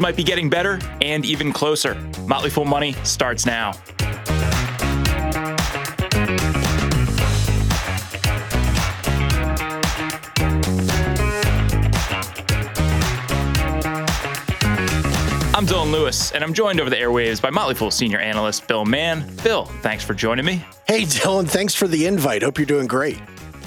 might 0.00 0.16
be 0.16 0.24
getting 0.24 0.48
better 0.48 0.78
and 1.00 1.24
even 1.24 1.52
closer. 1.52 1.94
Motley 2.26 2.50
Fool 2.50 2.64
Money 2.64 2.94
starts 3.04 3.46
now. 3.46 3.72
I'm 15.56 15.66
Dylan 15.66 15.92
Lewis, 15.92 16.32
and 16.32 16.44
I'm 16.44 16.52
joined 16.52 16.80
over 16.80 16.90
the 16.90 16.96
airwaves 16.96 17.40
by 17.40 17.48
Motley 17.48 17.74
Fool 17.74 17.90
senior 17.90 18.18
analyst 18.18 18.66
Bill 18.66 18.84
Mann. 18.84 19.24
Bill, 19.42 19.66
thanks 19.82 20.04
for 20.04 20.12
joining 20.12 20.44
me. 20.44 20.66
Hey, 20.86 21.02
Dylan, 21.02 21.48
thanks 21.48 21.74
for 21.74 21.86
the 21.86 22.06
invite. 22.06 22.42
Hope 22.42 22.58
you're 22.58 22.66
doing 22.66 22.86
great. 22.86 23.18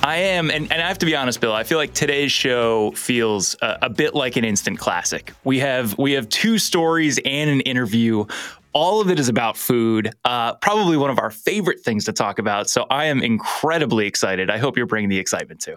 I 0.04 0.18
am, 0.18 0.50
and, 0.52 0.72
and 0.72 0.82
I 0.82 0.88
have 0.88 1.00
to 1.00 1.06
be 1.06 1.16
honest, 1.16 1.42
Bill. 1.42 1.54
I 1.54 1.64
feel 1.64 1.78
like 1.78 1.94
today's 1.94 2.32
show 2.32 2.92
feels 2.92 3.56
a, 3.62 3.80
a 3.84 3.90
bit 3.90 4.14
like 4.14 4.36
an 4.36 4.46
instant 4.46 4.80
classic. 4.80 5.34
We 5.44 5.60
have 5.60 5.98
we 5.98 6.14
have 6.14 6.30
two 6.30 6.58
stories 6.58 7.20
and 7.26 7.50
an 7.50 7.62
interview. 7.62 8.26
All 8.74 9.02
of 9.02 9.10
it 9.10 9.20
is 9.20 9.28
about 9.28 9.58
food. 9.58 10.14
Uh, 10.24 10.54
probably 10.56 10.98
one 10.98 11.10
of 11.10 11.20
our 11.20 11.32
favorite 11.32 11.80
things 11.80 12.06
to 12.06 12.14
talk 12.14 12.38
about. 12.38 12.70
So 12.70 12.86
I 12.90 13.06
am 13.06 13.22
incredibly 13.22 14.06
excited. 14.06 14.50
I 14.50 14.58
hope 14.58 14.78
you're 14.78 14.86
bringing 14.86 15.10
the 15.10 15.18
excitement 15.18 15.62
too. 15.62 15.76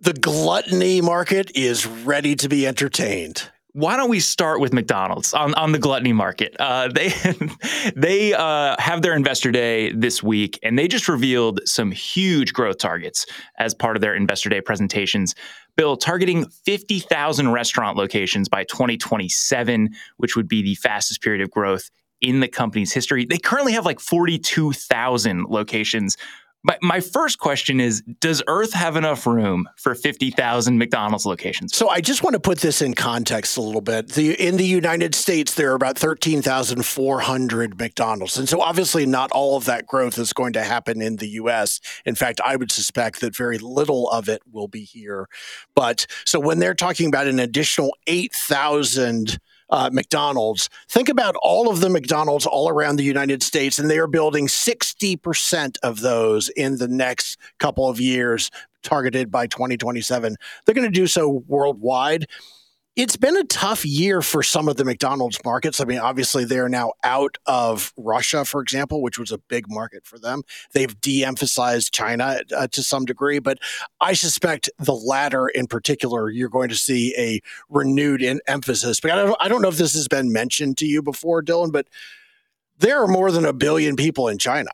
The 0.00 0.14
gluttony 0.14 1.00
market 1.00 1.52
is 1.54 1.86
ready 1.86 2.34
to 2.36 2.48
be 2.48 2.66
entertained 2.66 3.50
why 3.72 3.96
don't 3.96 4.10
we 4.10 4.20
start 4.20 4.60
with 4.60 4.72
McDonald's 4.72 5.32
on, 5.32 5.54
on 5.54 5.72
the 5.72 5.78
gluttony 5.78 6.12
market? 6.12 6.56
Uh, 6.58 6.88
they 6.94 7.12
they 7.94 8.34
uh, 8.34 8.76
have 8.78 9.02
their 9.02 9.14
investor 9.14 9.50
day 9.50 9.92
this 9.92 10.22
week, 10.22 10.58
and 10.62 10.78
they 10.78 10.88
just 10.88 11.08
revealed 11.08 11.60
some 11.64 11.90
huge 11.90 12.52
growth 12.52 12.78
targets 12.78 13.26
as 13.58 13.74
part 13.74 13.96
of 13.96 14.00
their 14.00 14.14
investor 14.14 14.48
day 14.48 14.60
presentations. 14.60 15.34
Bill 15.76 15.96
targeting 15.96 16.46
50,000 16.64 17.52
restaurant 17.52 17.96
locations 17.96 18.48
by 18.48 18.64
2027, 18.64 19.90
which 20.18 20.36
would 20.36 20.48
be 20.48 20.62
the 20.62 20.74
fastest 20.74 21.22
period 21.22 21.40
of 21.42 21.50
growth 21.50 21.90
in 22.20 22.40
the 22.40 22.48
company's 22.48 22.92
history. 22.92 23.24
They 23.24 23.38
currently 23.38 23.72
have 23.72 23.86
like 23.86 24.00
42,000 24.00 25.46
locations 25.48 26.16
my, 26.62 26.76
my 26.82 27.00
first 27.00 27.38
question 27.38 27.80
is 27.80 28.02
Does 28.20 28.42
Earth 28.46 28.72
have 28.74 28.96
enough 28.96 29.26
room 29.26 29.68
for 29.76 29.94
50,000 29.94 30.76
McDonald's 30.76 31.24
locations? 31.24 31.74
So 31.74 31.88
I 31.88 32.00
just 32.00 32.22
want 32.22 32.34
to 32.34 32.40
put 32.40 32.58
this 32.58 32.82
in 32.82 32.94
context 32.94 33.56
a 33.56 33.62
little 33.62 33.80
bit. 33.80 34.08
The, 34.10 34.32
in 34.34 34.56
the 34.56 34.66
United 34.66 35.14
States, 35.14 35.54
there 35.54 35.72
are 35.72 35.74
about 35.74 35.98
13,400 35.98 37.78
McDonald's. 37.78 38.36
And 38.36 38.48
so 38.48 38.60
obviously, 38.60 39.06
not 39.06 39.30
all 39.32 39.56
of 39.56 39.64
that 39.64 39.86
growth 39.86 40.18
is 40.18 40.32
going 40.32 40.52
to 40.54 40.62
happen 40.62 41.00
in 41.00 41.16
the 41.16 41.28
US. 41.28 41.80
In 42.04 42.14
fact, 42.14 42.40
I 42.44 42.56
would 42.56 42.70
suspect 42.70 43.20
that 43.20 43.34
very 43.34 43.58
little 43.58 44.10
of 44.10 44.28
it 44.28 44.42
will 44.50 44.68
be 44.68 44.84
here. 44.84 45.28
But 45.74 46.06
so 46.26 46.38
when 46.38 46.58
they're 46.58 46.74
talking 46.74 47.08
about 47.08 47.26
an 47.26 47.38
additional 47.38 47.96
8,000 48.06 49.38
uh, 49.70 49.90
McDonald's. 49.92 50.68
Think 50.88 51.08
about 51.08 51.34
all 51.42 51.70
of 51.70 51.80
the 51.80 51.88
McDonald's 51.88 52.46
all 52.46 52.68
around 52.68 52.96
the 52.96 53.04
United 53.04 53.42
States, 53.42 53.78
and 53.78 53.90
they 53.90 53.98
are 53.98 54.06
building 54.06 54.46
60% 54.46 55.78
of 55.82 56.00
those 56.00 56.48
in 56.50 56.78
the 56.78 56.88
next 56.88 57.38
couple 57.58 57.88
of 57.88 58.00
years, 58.00 58.50
targeted 58.82 59.30
by 59.30 59.46
2027. 59.46 60.36
They're 60.64 60.74
going 60.74 60.90
to 60.90 61.00
do 61.00 61.06
so 61.06 61.44
worldwide 61.46 62.26
it's 63.00 63.16
been 63.16 63.38
a 63.38 63.44
tough 63.44 63.86
year 63.86 64.20
for 64.20 64.42
some 64.42 64.68
of 64.68 64.76
the 64.76 64.84
McDonald's 64.84 65.38
markets. 65.42 65.80
I 65.80 65.86
mean, 65.86 65.98
obviously, 65.98 66.44
they're 66.44 66.68
now 66.68 66.92
out 67.02 67.38
of 67.46 67.94
Russia, 67.96 68.44
for 68.44 68.60
example, 68.60 69.00
which 69.00 69.18
was 69.18 69.32
a 69.32 69.38
big 69.38 69.70
market 69.70 70.04
for 70.04 70.18
them. 70.18 70.42
They've 70.74 71.00
de 71.00 71.24
emphasized 71.24 71.94
China 71.94 72.40
uh, 72.54 72.66
to 72.66 72.82
some 72.82 73.06
degree, 73.06 73.38
but 73.38 73.58
I 74.02 74.12
suspect 74.12 74.68
the 74.78 74.92
latter 74.92 75.48
in 75.48 75.66
particular, 75.66 76.28
you're 76.28 76.50
going 76.50 76.68
to 76.68 76.76
see 76.76 77.14
a 77.16 77.40
renewed 77.70 78.22
emphasis. 78.46 79.00
But 79.00 79.12
I 79.12 79.16
don't, 79.16 79.36
I 79.40 79.48
don't 79.48 79.62
know 79.62 79.68
if 79.68 79.78
this 79.78 79.94
has 79.94 80.06
been 80.06 80.30
mentioned 80.30 80.76
to 80.78 80.86
you 80.86 81.00
before, 81.00 81.42
Dylan, 81.42 81.72
but 81.72 81.88
there 82.80 83.02
are 83.02 83.08
more 83.08 83.32
than 83.32 83.46
a 83.46 83.54
billion 83.54 83.96
people 83.96 84.28
in 84.28 84.36
China. 84.36 84.70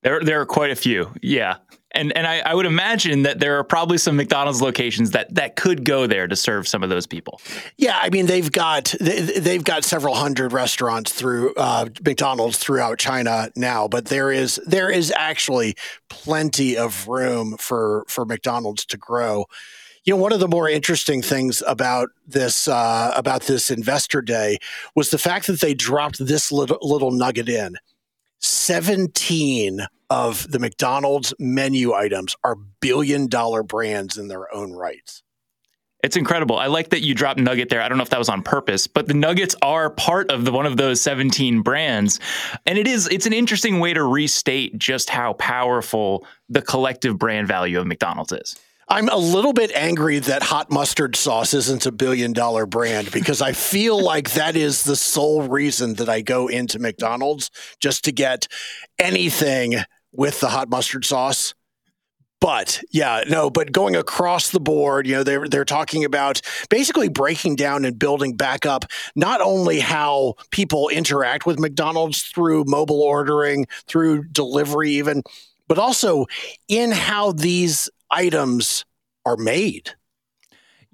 There, 0.00 0.20
there 0.24 0.40
are 0.40 0.46
quite 0.46 0.70
a 0.70 0.76
few. 0.76 1.12
Yeah. 1.20 1.56
And 1.92 2.16
and 2.16 2.26
I, 2.26 2.38
I, 2.40 2.54
would 2.54 2.66
imagine 2.66 3.22
that 3.22 3.40
there 3.40 3.58
are 3.58 3.64
probably 3.64 3.98
some 3.98 4.16
McDonald's 4.16 4.62
locations 4.62 5.10
that 5.10 5.34
that 5.34 5.56
could 5.56 5.84
go 5.84 6.06
there 6.06 6.28
to 6.28 6.36
serve 6.36 6.68
some 6.68 6.82
of 6.82 6.88
those 6.88 7.06
people. 7.06 7.40
Yeah, 7.78 7.98
I 8.00 8.10
mean 8.10 8.26
they've 8.26 8.50
got 8.50 8.94
they, 9.00 9.54
have 9.54 9.64
got 9.64 9.84
several 9.84 10.14
hundred 10.14 10.52
restaurants 10.52 11.12
through 11.12 11.52
uh, 11.54 11.86
McDonald's 12.04 12.58
throughout 12.58 12.98
China 12.98 13.50
now, 13.56 13.88
but 13.88 14.06
there 14.06 14.30
is 14.30 14.60
there 14.66 14.90
is 14.90 15.12
actually 15.16 15.74
plenty 16.08 16.76
of 16.76 17.08
room 17.08 17.56
for 17.58 18.04
for 18.08 18.24
McDonald's 18.24 18.84
to 18.86 18.96
grow. 18.96 19.46
You 20.04 20.14
know, 20.14 20.22
one 20.22 20.32
of 20.32 20.40
the 20.40 20.48
more 20.48 20.68
interesting 20.68 21.22
things 21.22 21.62
about 21.66 22.10
this 22.26 22.68
uh, 22.68 23.12
about 23.16 23.42
this 23.42 23.70
investor 23.70 24.22
day 24.22 24.58
was 24.94 25.10
the 25.10 25.18
fact 25.18 25.46
that 25.48 25.60
they 25.60 25.74
dropped 25.74 26.24
this 26.24 26.52
little, 26.52 26.78
little 26.82 27.10
nugget 27.10 27.48
in. 27.48 27.76
17 28.38 29.86
of 30.10 30.50
the 30.50 30.58
McDonald's 30.58 31.32
menu 31.38 31.94
items 31.94 32.36
are 32.44 32.56
billion 32.80 33.28
dollar 33.28 33.62
brands 33.62 34.18
in 34.18 34.28
their 34.28 34.52
own 34.54 34.72
rights. 34.72 35.22
It's 36.02 36.16
incredible. 36.16 36.56
I 36.56 36.66
like 36.66 36.90
that 36.90 37.02
you 37.02 37.14
dropped 37.14 37.38
Nugget 37.38 37.68
there. 37.68 37.82
I 37.82 37.88
don't 37.88 37.98
know 37.98 38.02
if 38.02 38.10
that 38.10 38.18
was 38.18 38.30
on 38.30 38.42
purpose, 38.42 38.86
but 38.86 39.06
the 39.06 39.14
Nuggets 39.14 39.54
are 39.60 39.90
part 39.90 40.30
of 40.30 40.44
the, 40.46 40.52
one 40.52 40.64
of 40.64 40.78
those 40.78 41.00
17 41.02 41.60
brands. 41.60 42.18
And 42.64 42.78
it 42.78 42.86
is 42.86 43.06
it's 43.08 43.26
an 43.26 43.34
interesting 43.34 43.80
way 43.80 43.92
to 43.92 44.02
restate 44.02 44.78
just 44.78 45.10
how 45.10 45.34
powerful 45.34 46.26
the 46.48 46.62
collective 46.62 47.18
brand 47.18 47.48
value 47.48 47.78
of 47.78 47.86
McDonald's 47.86 48.32
is. 48.32 48.56
I'm 48.88 49.08
a 49.08 49.16
little 49.16 49.52
bit 49.52 49.70
angry 49.72 50.18
that 50.18 50.42
hot 50.42 50.68
mustard 50.70 51.14
sauce 51.14 51.54
isn't 51.54 51.86
a 51.86 51.92
billion 51.92 52.32
dollar 52.32 52.66
brand 52.66 53.12
because 53.12 53.40
I 53.40 53.52
feel 53.52 54.02
like 54.02 54.32
that 54.32 54.56
is 54.56 54.82
the 54.82 54.96
sole 54.96 55.42
reason 55.42 55.94
that 55.94 56.08
I 56.08 56.22
go 56.22 56.48
into 56.48 56.78
McDonald's 56.78 57.50
just 57.78 58.04
to 58.04 58.12
get 58.12 58.48
anything 58.98 59.76
with 60.12 60.40
the 60.40 60.48
hot 60.48 60.68
mustard 60.68 61.04
sauce. 61.04 61.54
But 62.40 62.82
yeah, 62.90 63.22
no, 63.28 63.50
but 63.50 63.70
going 63.70 63.94
across 63.94 64.48
the 64.48 64.60
board, 64.60 65.06
you 65.06 65.14
know, 65.14 65.22
they're 65.22 65.46
they're 65.46 65.66
talking 65.66 66.06
about 66.06 66.40
basically 66.70 67.10
breaking 67.10 67.56
down 67.56 67.84
and 67.84 67.98
building 67.98 68.34
back 68.34 68.64
up 68.64 68.86
not 69.14 69.42
only 69.42 69.78
how 69.78 70.34
people 70.50 70.88
interact 70.88 71.44
with 71.44 71.58
McDonald's 71.58 72.22
through 72.22 72.64
mobile 72.66 73.02
ordering, 73.02 73.66
through 73.86 74.24
delivery 74.28 74.92
even, 74.92 75.22
but 75.68 75.78
also 75.78 76.24
in 76.66 76.92
how 76.92 77.32
these 77.32 77.90
items 78.10 78.86
are 79.26 79.36
made. 79.36 79.90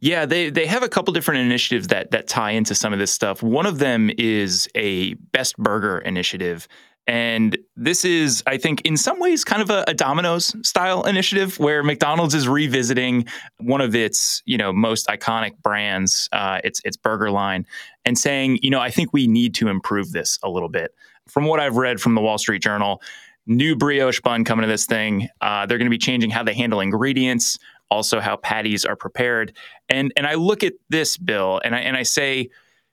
Yeah, 0.00 0.26
they 0.26 0.50
they 0.50 0.66
have 0.66 0.82
a 0.82 0.88
couple 0.88 1.12
different 1.14 1.40
initiatives 1.40 1.86
that 1.88 2.10
that 2.10 2.26
tie 2.26 2.50
into 2.50 2.74
some 2.74 2.92
of 2.92 2.98
this 2.98 3.12
stuff. 3.12 3.42
One 3.42 3.66
of 3.66 3.78
them 3.78 4.10
is 4.18 4.68
a 4.74 5.14
best 5.14 5.56
burger 5.56 5.98
initiative. 5.98 6.66
And 7.06 7.56
this 7.76 8.04
is, 8.04 8.42
I 8.48 8.56
think, 8.56 8.80
in 8.82 8.96
some 8.96 9.20
ways, 9.20 9.44
kind 9.44 9.62
of 9.62 9.70
a, 9.70 9.84
a, 9.86 9.94
Domino's 9.94 10.56
style 10.66 11.04
initiative 11.04 11.56
where 11.58 11.84
McDonald's 11.84 12.34
is 12.34 12.48
revisiting 12.48 13.26
one 13.58 13.80
of 13.80 13.94
its, 13.94 14.42
you 14.44 14.58
know, 14.58 14.72
most 14.72 15.06
iconic 15.06 15.56
brands, 15.62 16.28
uh, 16.32 16.60
its 16.64 16.80
its 16.84 16.96
burger 16.96 17.30
line, 17.30 17.64
and 18.04 18.18
saying, 18.18 18.58
you 18.60 18.70
know, 18.70 18.80
I 18.80 18.90
think 18.90 19.12
we 19.12 19.28
need 19.28 19.54
to 19.56 19.68
improve 19.68 20.10
this 20.10 20.38
a 20.42 20.50
little 20.50 20.68
bit. 20.68 20.94
From 21.28 21.44
what 21.44 21.60
I've 21.60 21.76
read 21.76 22.00
from 22.00 22.16
the 22.16 22.20
Wall 22.20 22.38
Street 22.38 22.60
Journal, 22.60 23.00
new 23.46 23.76
brioche 23.76 24.20
bun 24.20 24.44
coming 24.44 24.62
to 24.62 24.68
this 24.68 24.86
thing. 24.86 25.28
Uh, 25.40 25.64
they're 25.66 25.78
going 25.78 25.86
to 25.86 25.90
be 25.90 25.98
changing 25.98 26.30
how 26.30 26.42
they 26.42 26.54
handle 26.54 26.80
ingredients, 26.80 27.56
also 27.88 28.18
how 28.18 28.36
patties 28.36 28.84
are 28.84 28.96
prepared. 28.96 29.56
And 29.88 30.12
and 30.16 30.26
I 30.26 30.34
look 30.34 30.64
at 30.64 30.74
this 30.88 31.16
bill 31.16 31.60
and 31.64 31.74
I 31.74 31.78
and 31.80 31.96
I 31.96 32.02
say, 32.02 32.50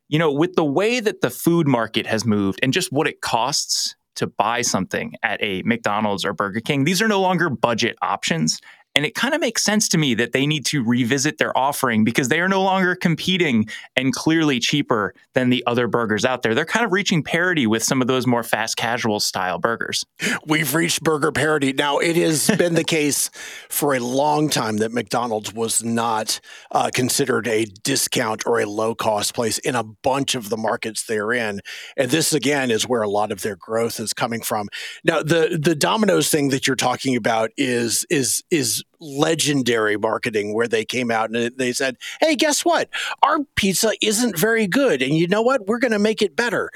you 0.07 0.19
know, 0.19 0.31
with 0.31 0.53
the 0.53 0.66
way 0.66 1.00
that 1.00 1.22
the 1.22 1.31
food 1.31 1.68
market 1.68 2.06
has 2.06 2.25
moved 2.25 2.59
and 2.62 2.72
just 2.72 2.91
what 2.91 3.07
it 3.07 3.22
costs 3.22 3.96
to 4.16 4.28
buy 4.28 4.62
something 4.62 5.16
at 5.24 5.41
a 5.44 5.62
McDonald's 5.63 6.25
or 6.25 6.34
Burger 6.34 6.59
King, 6.59 6.84
these 6.84 7.01
are 7.01 7.07
no 7.07 7.22
longer 7.22 7.50
budget 7.50 7.96
options. 8.01 8.62
And 8.95 9.05
it 9.05 9.15
kind 9.15 9.33
of 9.33 9.41
makes 9.41 9.63
sense 9.63 9.87
to 9.89 9.97
me 9.97 10.13
that 10.15 10.31
they 10.33 10.45
need 10.45 10.65
to 10.67 10.83
revisit 10.83 11.37
their 11.37 11.57
offering 11.57 12.03
because 12.03 12.29
they 12.29 12.40
are 12.40 12.49
no 12.49 12.61
longer 12.61 12.95
competing 12.95 13.67
and 13.95 14.13
clearly 14.13 14.59
cheaper 14.59 15.13
than 15.34 15.49
the 15.49 15.63
other 15.66 15.87
burgers 15.87 16.25
out 16.25 16.43
there. 16.43 16.53
They're 16.53 16.66
kind 16.66 16.85
of 16.85 16.91
reaching 16.91 17.23
parity 17.23 17.66
with 17.66 17.84
some 17.84 18.01
of 18.01 18.07
those 18.07 18.28
more 18.28 18.43
fast 18.43 18.78
casual 18.78 19.19
style 19.19 19.57
burgers. 19.59 20.05
We've 20.45 20.73
reached 20.75 21.03
burger 21.03 21.31
parity. 21.31 21.73
Now, 21.73 21.97
it 21.97 22.16
has 22.17 22.49
been 22.57 22.75
the 22.75 22.84
case 22.84 23.29
for 23.69 23.95
a 23.95 23.99
long 23.99 24.49
time 24.49 24.78
that 24.78 24.91
McDonald's 24.91 25.53
was 25.53 25.84
not 25.84 26.39
uh, 26.72 26.91
considered 26.93 27.47
a 27.47 27.66
discount 27.66 28.46
or 28.46 28.59
a 28.59 28.66
low 28.66 28.93
cost 28.93 29.34
place 29.34 29.57
in 29.59 29.75
a 29.75 29.84
bunch 29.84 30.35
of 30.35 30.49
the 30.49 30.57
markets 30.57 31.03
they're 31.03 31.34
in. 31.34 31.61
And 31.97 32.11
this, 32.11 32.34
again, 32.34 32.69
is 32.69 32.87
where 32.87 33.01
a 33.01 33.09
lot 33.09 33.31
of 33.31 33.41
their 33.41 33.55
growth 33.55 33.99
is 33.99 34.13
coming 34.13 34.41
from. 34.41 34.69
Now, 35.03 35.23
the, 35.23 35.59
the 35.59 35.75
Domino's 35.75 36.29
thing 36.29 36.49
that 36.49 36.67
you're 36.67 36.75
talking 36.75 37.16
about 37.16 37.51
is, 37.57 38.05
is, 38.09 38.43
is 38.51 38.83
legendary 39.00 39.97
marketing 39.97 40.53
where 40.53 40.68
they 40.68 40.85
came 40.85 41.12
out 41.12 41.30
and 41.30 41.56
they 41.58 41.74
said, 41.74 41.97
Hey, 42.20 42.35
guess 42.35 42.64
what? 42.64 42.90
Our 43.22 43.40
pizza 43.56 43.91
isn't 44.02 44.38
very 44.38 44.68
good. 44.68 45.02
And 45.02 45.14
you 45.14 45.28
know 45.28 45.41
what? 45.41 45.68
We're 45.68 45.80
going 45.80 45.91
to 45.91 46.00
make 46.00 46.22
it 46.22 46.35
better. 46.35 46.70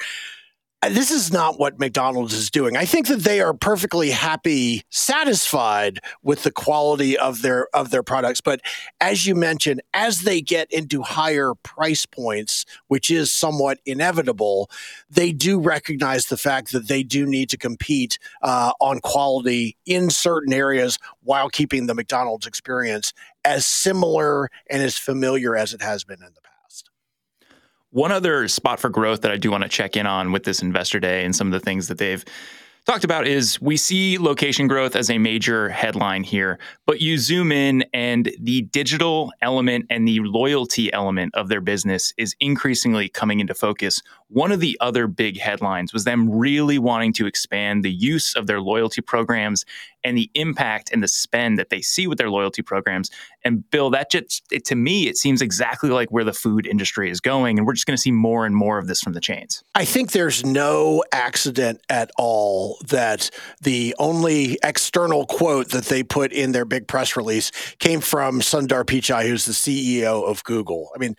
This 0.84 1.10
is 1.10 1.34
not 1.34 1.60
what 1.60 1.80
McDonald's 1.80 2.34
is 2.34 2.52
doing. 2.52 2.78
I 2.78 2.86
think 2.86 3.08
that 3.08 3.22
they 3.22 3.42
are 3.42 3.54
perfectly 3.54 4.12
happy, 4.12 4.84
satisfied 4.90 6.00
with 6.22 6.44
the 6.44 6.52
quality 6.52 7.18
of 7.18 7.42
their 7.42 7.68
of 7.76 7.90
their 7.90 8.04
products. 8.04 8.42
But 8.42 8.62
as 9.02 9.26
you 9.26 9.34
mentioned, 9.34 9.82
as 9.94 10.22
they 10.22 10.40
get 10.40 10.72
into 10.72 11.02
higher 11.02 11.54
price 11.56 12.06
points, 12.06 12.66
which 12.88 13.10
is 13.10 13.32
somewhat 13.32 13.80
inevitable, 13.86 14.70
they 15.10 15.32
do 15.32 15.60
recognize 15.60 16.28
the 16.28 16.38
fact 16.38 16.72
that 16.74 16.88
they 16.88 17.02
do 17.02 17.26
need 17.26 17.50
to 17.50 17.58
compete 17.58 18.20
uh, 18.44 18.74
on 18.80 19.00
quality 19.00 19.78
in 19.86 20.12
certain 20.12 20.54
areas 20.54 21.00
while 21.24 21.50
keeping 21.50 21.88
the 21.88 21.96
McDonald's 21.96 22.46
experience 22.46 23.14
as 23.44 23.66
similar 23.66 24.50
and 24.70 24.84
as 24.84 24.98
familiar 24.98 25.56
as 25.56 25.74
it 25.74 25.82
has 25.82 26.04
been 26.04 26.22
in 26.22 26.34
the 26.36 26.42
past. 26.42 26.57
One 27.98 28.12
other 28.12 28.48
spot 28.48 28.80
for 28.80 28.90
growth 28.90 29.22
that 29.22 29.32
I 29.32 29.38
do 29.38 29.50
want 29.50 29.64
to 29.64 29.70
check 29.70 29.98
in 29.98 30.06
on 30.06 30.32
with 30.32 30.44
this 30.44 30.62
investor 30.62 31.00
day 31.00 31.26
and 31.26 31.36
some 31.36 31.48
of 31.48 31.54
the 31.54 31.60
things 31.60 31.88
that 31.88 31.98
they've 31.98 32.24
talked 32.88 33.04
about 33.04 33.28
is 33.28 33.60
we 33.62 33.76
see 33.76 34.18
location 34.18 34.66
growth 34.66 34.96
as 34.96 35.10
a 35.10 35.18
major 35.18 35.68
headline 35.68 36.24
here, 36.24 36.58
but 36.86 37.02
you 37.02 37.18
zoom 37.18 37.52
in 37.52 37.84
and 37.94 38.32
the 38.40 38.62
digital 38.62 39.30
element 39.42 39.86
and 39.90 40.08
the 40.08 40.22
loyalty 40.22 40.92
element 40.94 41.36
of 41.36 41.50
their 41.50 41.60
business 41.60 42.14
is 42.18 42.34
increasingly 42.40 43.10
coming 43.10 43.42
into 43.42 43.54
focus. 43.54 44.02
One 44.30 44.54
of 44.54 44.62
the 44.62 44.78
other 44.80 45.08
big 45.08 45.38
headlines 45.38 45.92
was 45.92 46.06
them 46.06 46.30
really 46.30 46.80
wanting 46.80 47.12
to 47.14 47.28
expand 47.28 47.84
the 47.84 47.92
use 47.92 48.36
of 48.36 48.48
their 48.48 48.62
loyalty 48.62 49.02
programs 49.02 49.66
and 50.04 50.18
the 50.18 50.32
impact 50.36 50.90
and 50.94 51.04
the 51.04 51.08
spend 51.08 51.60
that 51.60 51.70
they 51.70 51.82
see 51.82 52.08
with 52.08 52.18
their 52.18 52.30
loyalty 52.30 52.62
programs. 52.62 53.12
And 53.44 53.70
Bill, 53.72 53.90
that 53.90 54.10
just 54.10 54.44
it, 54.52 54.64
to 54.66 54.76
me, 54.76 55.08
it 55.08 55.18
seems 55.18 55.42
exactly 55.42 55.90
like 55.90 56.10
where 56.12 56.24
the 56.24 56.34
food 56.34 56.66
industry 56.66 57.10
is 57.10 57.20
going, 57.20 57.58
and 57.58 57.68
we're 57.68 57.74
just 57.74 57.86
going 57.86 57.98
to 57.98 58.02
see 58.02 58.12
more 58.12 58.46
and 58.46 58.56
more 58.56 58.78
of 58.78 58.88
this 58.88 59.02
from 59.02 59.14
the 59.14 59.20
chains. 59.20 59.64
I 59.76 59.84
think 59.84 60.12
there's 60.12 60.46
no 60.46 61.04
accident 61.12 61.82
at 61.90 62.12
all 62.18 62.77
that 62.88 63.30
the 63.62 63.96
only 64.00 64.58
external 64.64 65.26
quote 65.26 65.70
that 65.70 65.86
they 65.86 66.04
put 66.04 66.32
in 66.32 66.52
their 66.52 66.66
big 66.66 66.88
press 66.88 67.16
release 67.16 67.52
came 67.80 68.02
from 68.02 68.40
Sundar 68.40 68.84
Pichai, 68.84 69.28
who's 69.28 69.46
the 69.46 69.54
CEO 69.54 70.24
of 70.28 70.44
Google. 70.44 70.92
I 70.96 71.00
mean, 71.00 71.16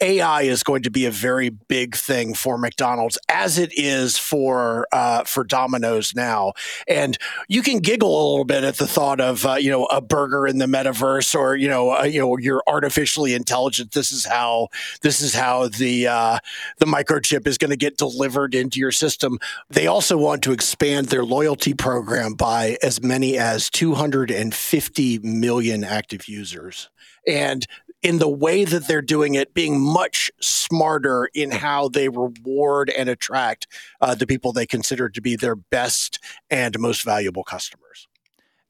AI 0.00 0.42
is 0.42 0.62
going 0.62 0.82
to 0.82 0.90
be 0.90 1.06
a 1.06 1.10
very 1.10 1.48
big 1.48 1.94
thing 1.94 2.34
for 2.34 2.58
McDonald's, 2.58 3.18
as 3.28 3.58
it 3.58 3.72
is 3.76 4.18
for 4.18 4.86
uh, 4.92 5.24
for 5.24 5.44
Domino's 5.44 6.14
now, 6.14 6.52
and 6.88 7.16
you 7.48 7.62
can 7.62 7.78
giggle 7.78 8.10
a 8.10 8.28
little 8.30 8.44
bit 8.44 8.64
at 8.64 8.76
the 8.76 8.86
thought 8.86 9.20
of 9.20 9.46
uh, 9.46 9.54
you 9.54 9.70
know 9.70 9.84
a 9.86 10.00
burger 10.00 10.46
in 10.46 10.58
the 10.58 10.66
metaverse 10.66 11.34
or 11.34 11.56
you 11.56 11.68
know 11.68 11.96
uh, 11.96 12.02
you 12.02 12.20
know 12.20 12.36
you're 12.36 12.62
artificially 12.66 13.34
intelligent. 13.34 13.92
This 13.92 14.12
is 14.12 14.24
how 14.24 14.68
this 15.02 15.20
is 15.20 15.34
how 15.34 15.68
the 15.68 16.06
uh, 16.08 16.38
the 16.78 16.86
microchip 16.86 17.46
is 17.46 17.58
going 17.58 17.70
to 17.70 17.76
get 17.76 17.96
delivered 17.96 18.54
into 18.54 18.80
your 18.80 18.92
system. 18.92 19.38
They 19.70 19.86
also 19.86 20.16
want 20.16 20.42
to 20.44 20.52
expand 20.52 21.01
their 21.08 21.24
loyalty 21.24 21.74
program 21.74 22.34
by 22.34 22.76
as 22.82 23.02
many 23.02 23.38
as 23.38 23.70
250 23.70 25.18
million 25.20 25.84
active 25.84 26.28
users. 26.28 26.90
And 27.26 27.66
in 28.02 28.18
the 28.18 28.28
way 28.28 28.64
that 28.64 28.88
they're 28.88 29.00
doing 29.00 29.34
it, 29.34 29.54
being 29.54 29.80
much 29.80 30.30
smarter 30.40 31.28
in 31.34 31.52
how 31.52 31.88
they 31.88 32.08
reward 32.08 32.90
and 32.90 33.08
attract 33.08 33.68
uh, 34.00 34.14
the 34.14 34.26
people 34.26 34.52
they 34.52 34.66
consider 34.66 35.08
to 35.08 35.20
be 35.20 35.36
their 35.36 35.54
best 35.54 36.18
and 36.50 36.78
most 36.78 37.04
valuable 37.04 37.44
customers. 37.44 38.08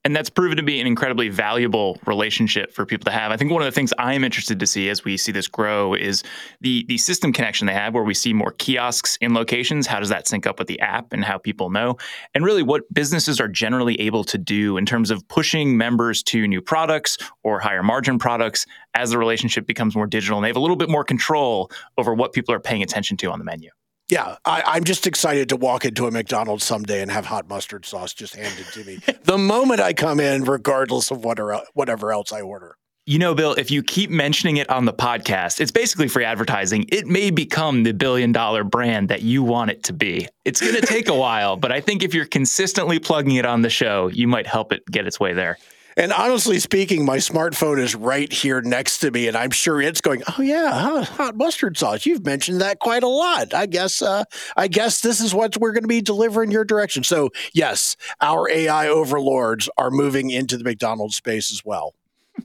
And 0.05 0.17
that's 0.17 0.31
proven 0.31 0.57
to 0.57 0.65
be 0.65 0.81
an 0.81 0.87
incredibly 0.87 1.29
valuable 1.29 1.97
relationship 2.07 2.73
for 2.73 2.85
people 2.85 3.05
to 3.05 3.13
have. 3.13 3.31
I 3.31 3.37
think 3.37 3.53
one 3.53 3.63
of 3.63 3.67
the 3.67 3.73
things 3.73 3.93
I 3.99 4.15
am 4.15 4.25
interested 4.25 4.59
to 4.59 4.67
see 4.67 4.89
as 4.89 5.05
we 5.05 5.17
see 5.17 5.31
this 5.31 5.47
grow 5.47 5.95
is 5.95 6.25
the 6.61 6.85
the 6.89 6.99
system 6.99 7.33
connection 7.33 7.69
they 7.69 7.73
have, 7.73 7.95
where 7.95 8.03
we 8.03 8.15
see 8.15 8.33
more 8.33 8.51
kiosks 8.53 9.17
in 9.21 9.33
locations. 9.33 9.87
How 9.87 10.01
does 10.01 10.09
that 10.09 10.27
sync 10.27 10.45
up 10.45 10.59
with 10.59 10.67
the 10.67 10.81
app 10.81 11.13
and 11.13 11.25
how 11.25 11.39
people 11.39 11.71
know? 11.71 11.99
And 12.35 12.45
really, 12.45 12.65
what 12.65 12.83
businesses 12.93 13.41
are 13.41 13.49
generally 13.49 14.01
able 14.01 14.25
to 14.25 14.39
do 14.39 14.77
in 14.77 14.87
terms 14.87 15.13
of 15.13 15.27
pushing 15.29 15.77
members 15.77 16.23
to 16.25 16.49
new 16.49 16.61
products 16.61 17.17
or 17.45 17.61
higher 17.61 17.85
margin 17.85 18.19
products 18.19 18.67
as 18.95 19.11
the 19.11 19.19
relationship 19.19 19.67
becomes 19.69 19.95
more 19.95 20.09
digital, 20.09 20.37
and 20.37 20.45
they 20.45 20.49
have 20.49 20.57
a 20.57 20.61
little 20.61 20.77
bit 20.77 20.91
more 20.91 21.05
control 21.05 21.71
over 21.97 22.13
what 22.13 22.33
people 22.33 22.53
are 22.53 22.61
paying 22.61 22.83
attention 22.83 23.17
to 23.19 23.31
on 23.31 23.39
the 23.39 23.45
menu. 23.45 23.71
Yeah, 24.13 24.37
I, 24.45 24.77
am 24.77 24.85
just 24.85 25.07
excited 25.07 25.49
to 25.49 25.57
walk 25.57 25.87
into 25.87 26.07
a 26.07 26.11
McDonald's 26.11 26.65
someday 26.65 27.01
and 27.01 27.11
have 27.11 27.25
hot 27.25 27.49
mustard 27.49 27.87
sauce 27.87 28.13
just 28.13 28.37
handed 28.37 28.67
to 28.67 28.85
me 28.85 28.99
the 29.25 29.39
moment 29.39 29.81
I 29.81 29.95
come 29.95 30.21
in, 30.21 30.45
regardless 30.45 31.11
of 31.11 31.25
what 31.25 31.41
or, 31.41 31.59
whatever 31.73 32.13
else 32.13 32.31
I 32.31 32.43
order. 32.43 32.77
You 33.07 33.19
know, 33.19 33.35
Bill, 33.35 33.55
if 33.55 33.71
you 33.71 33.83
keep 33.83 34.11
mentioning 34.11 34.59
it 34.59 34.69
on 34.69 34.85
the 34.85 34.93
podcast, 34.93 35.63
it's 35.63 35.71
basically 35.71 36.09
free 36.09 36.27
advertising. 36.27 36.85
It 36.93 37.07
may 37.07 37.31
become 37.31 37.85
the 37.85 37.95
billion 37.95 38.33
dollar 38.33 38.65
brand 38.65 39.09
that 39.09 39.23
you 39.23 39.43
want 39.43 39.71
it 39.71 39.83
to 39.85 39.95
be. 39.95 40.29
It's 40.45 40.61
going 40.61 40.75
to 40.75 40.87
take 40.87 41.09
a 41.09 41.15
while, 41.19 41.57
but 41.57 41.73
I 41.73 41.81
think 41.81 42.03
if 42.03 42.13
you're 42.13 42.27
consistently 42.27 42.99
plugging 42.99 43.37
it 43.37 43.47
on 43.47 43.63
the 43.63 43.71
show, 43.71 44.09
you 44.09 44.29
might 44.29 44.47
help 44.47 44.75
it 44.75 44.85
get 44.91 45.07
its 45.07 45.19
way 45.19 45.33
there. 45.33 45.57
And 45.97 46.13
honestly 46.13 46.59
speaking, 46.59 47.05
my 47.05 47.19
smartphone 47.19 47.79
is 47.79 47.95
right 47.95 48.33
here 48.33 48.61
next 48.61 48.99
to 48.99 49.11
me, 49.11 49.29
and 49.29 49.37
I'm 49.37 49.51
sure 49.51 49.81
it's 49.81 50.01
going. 50.01 50.23
Oh 50.39 50.43
yeah, 50.43 51.05
hot 51.05 51.37
mustard 51.37 51.77
sauce. 51.77 52.07
You've 52.07 52.25
mentioned 52.25 52.61
that 52.61 52.79
quite 52.79 53.03
a 53.03 53.09
lot. 53.09 53.53
I 53.55 53.67
guess. 53.67 54.01
Uh, 54.01 54.25
I 54.57 54.69
guess 54.69 55.01
this 55.01 55.21
is 55.21 55.35
what 55.35 55.57
we're 55.59 55.73
going 55.73 55.85
to 55.85 55.89
be 55.89 56.01
delivering 56.01 56.51
your 56.51 56.65
direction. 56.65 57.05
So 57.05 57.31
yes, 57.53 57.97
our 58.21 58.49
AI 58.51 58.89
overlords 58.89 59.69
are 59.77 59.91
moving 59.91 60.31
into 60.31 60.57
the 60.57 60.65
McDonald's 60.65 61.17
space 61.17 61.53
as 61.53 61.65
well. 61.65 61.95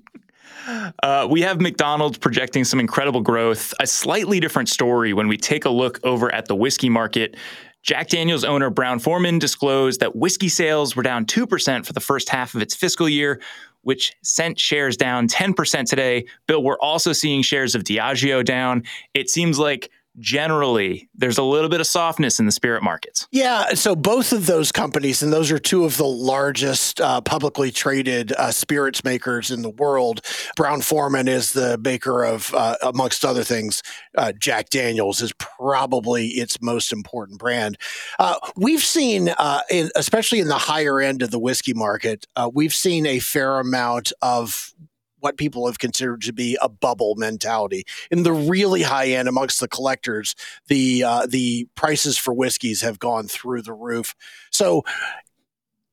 Uh, 1.02 1.26
we 1.32 1.42
have 1.42 1.62
McDonald's 1.62 2.18
projecting 2.18 2.66
some 2.66 2.78
incredible 2.78 3.22
growth. 3.22 3.74
A 3.80 3.88
slightly 3.88 4.42
different 4.42 4.68
story 4.68 5.14
when 5.14 5.30
we 5.30 5.38
take 5.38 5.64
a 5.64 5.70
look 5.70 5.98
over 6.04 6.30
at 6.34 6.50
the 6.50 6.56
whiskey 6.56 6.90
market. 6.90 7.38
Jack 7.88 8.10
Daniels 8.10 8.44
owner 8.44 8.69
Brown 8.69 9.00
Forman 9.00 9.39
disclosed 9.39 10.01
that 10.01 10.13
whiskey 10.13 10.50
sales 10.50 10.94
were 10.94 11.04
down 11.04 11.25
2% 11.25 11.86
for 11.86 11.94
the 11.94 12.01
first 12.01 12.28
half 12.28 12.54
of 12.54 12.62
its 12.62 12.75
fiscal 12.75 13.07
year, 13.07 13.39
which 13.84 14.13
sent 14.22 14.60
shares 14.60 14.98
down 14.98 15.30
10% 15.30 15.86
today. 15.86 16.25
Bill, 16.48 16.62
we're 16.62 16.80
also 16.80 17.13
seeing 17.13 17.42
shares 17.42 17.75
of 17.75 17.86
Diageo 17.86 18.44
down. 18.44 18.84
It 19.13 19.30
seems 19.30 19.57
like 19.57 19.89
generally 20.19 21.10
there's 21.16 21.38
a 21.38 21.44
little 21.44 21.69
bit 21.69 21.80
of 21.80 21.88
softness 21.88 22.40
in 22.40 22.46
the 22.46 22.52
spirit 22.52 22.84
markets. 22.84 23.28
Yeah, 23.31 23.74
so 23.74 23.96
both 23.96 24.34
of 24.34 24.46
those 24.46 24.72
companies, 24.72 25.22
and 25.22 25.31
those 25.31 25.52
are 25.52 25.60
two 25.60 25.86
of 25.86 25.98
the 25.98 26.06
largest 26.06 27.00
uh, 27.02 27.22
publicly 27.22 27.72
traded 27.72 28.31
uh, 28.34 28.52
spirits 28.52 29.04
makers 29.04 29.52
in 29.52 29.62
the 29.62 29.69
world. 29.69 30.22
Brown 30.56 30.81
Forman 30.81 31.28
is 31.28 31.54
the 31.54 31.78
maker 31.78 32.24
of, 32.24 32.54
uh, 32.54 32.75
amongst 32.81 33.24
other 33.24 33.44
things, 33.44 33.84
uh, 34.18 34.31
Jack 34.34 34.69
Daniels 34.69 35.22
is 35.22 35.34
probably 35.34 36.28
its 36.28 36.62
most 36.62 36.92
important 36.92 37.40
brand. 37.40 37.78
Uh, 38.19 38.36
we've 38.56 38.84
seen, 38.84 39.30
uh, 39.38 39.62
in, 39.69 39.90
especially 39.96 40.40
in 40.40 40.48
the 40.48 40.56
higher 40.56 41.00
end 41.00 41.22
of 41.22 41.31
the 41.31 41.40
whiskey 41.40 41.74
market, 41.74 42.28
we've 42.54 42.74
seen 42.74 43.06
a 43.06 43.19
fair 43.19 43.60
amount 43.60 44.12
of 44.22 44.74
what 45.19 45.38
people 45.38 45.66
have 45.68 45.80
considered 45.80 46.22
to 46.22 46.34
be 46.34 46.58
a 46.62 46.69
bubble 46.69 47.16
mentality. 47.16 47.83
In 48.12 48.24
the 48.24 48.33
really 48.33 48.83
high 48.83 49.07
end, 49.07 49.28
amongst 49.28 49.59
the 49.59 49.68
collectors, 49.68 50.36
the 50.68 51.04
uh, 51.04 51.28
the 51.28 51.68
prices 51.76 52.18
for 52.18 52.33
whiskeys 52.33 52.81
have 52.81 53.00
gone 53.00 53.28
through 53.28 53.62
the 53.62 53.74
roof. 53.74 54.16
So 54.52 54.83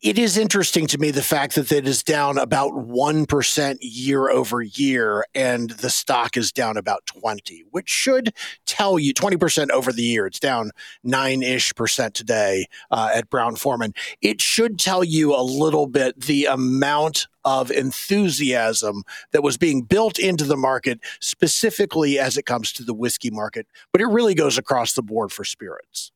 it 0.04 0.18
is 0.18 0.36
interesting 0.36 0.86
to 0.88 0.98
me 0.98 1.10
the 1.10 1.22
fact 1.22 1.54
that 1.54 1.72
it 1.72 1.88
is 1.88 2.02
down 2.02 2.36
about 2.36 2.72
1% 2.72 3.78
year 3.80 4.28
over 4.28 4.60
year 4.60 5.24
and 5.34 5.70
the 5.70 5.88
stock 5.88 6.36
is 6.36 6.52
down 6.52 6.76
about 6.76 7.06
20 7.06 7.64
which 7.70 7.88
should 7.88 8.34
tell 8.66 8.98
you 8.98 9.14
20% 9.14 9.70
over 9.70 9.92
the 9.92 10.02
year 10.02 10.26
it's 10.26 10.38
down 10.38 10.72
9ish 11.06 11.74
percent 11.74 12.14
today 12.14 12.66
uh, 12.90 13.10
at 13.14 13.30
brown 13.30 13.56
forman 13.56 13.94
it 14.20 14.42
should 14.42 14.78
tell 14.78 15.02
you 15.02 15.34
a 15.34 15.40
little 15.40 15.86
bit 15.86 16.20
the 16.20 16.44
amount 16.44 17.26
of 17.44 17.70
enthusiasm 17.70 19.02
that 19.32 19.42
was 19.42 19.56
being 19.56 19.82
built 19.82 20.18
into 20.18 20.44
the 20.44 20.56
market 20.56 21.00
specifically 21.20 22.18
as 22.18 22.36
it 22.36 22.46
comes 22.46 22.72
to 22.72 22.82
the 22.82 22.94
whiskey 22.94 23.30
market 23.30 23.66
but 23.92 24.00
it 24.00 24.06
really 24.06 24.34
goes 24.34 24.58
across 24.58 24.94
the 24.94 25.02
board 25.02 25.32
for 25.32 25.44
spirits 25.44 26.12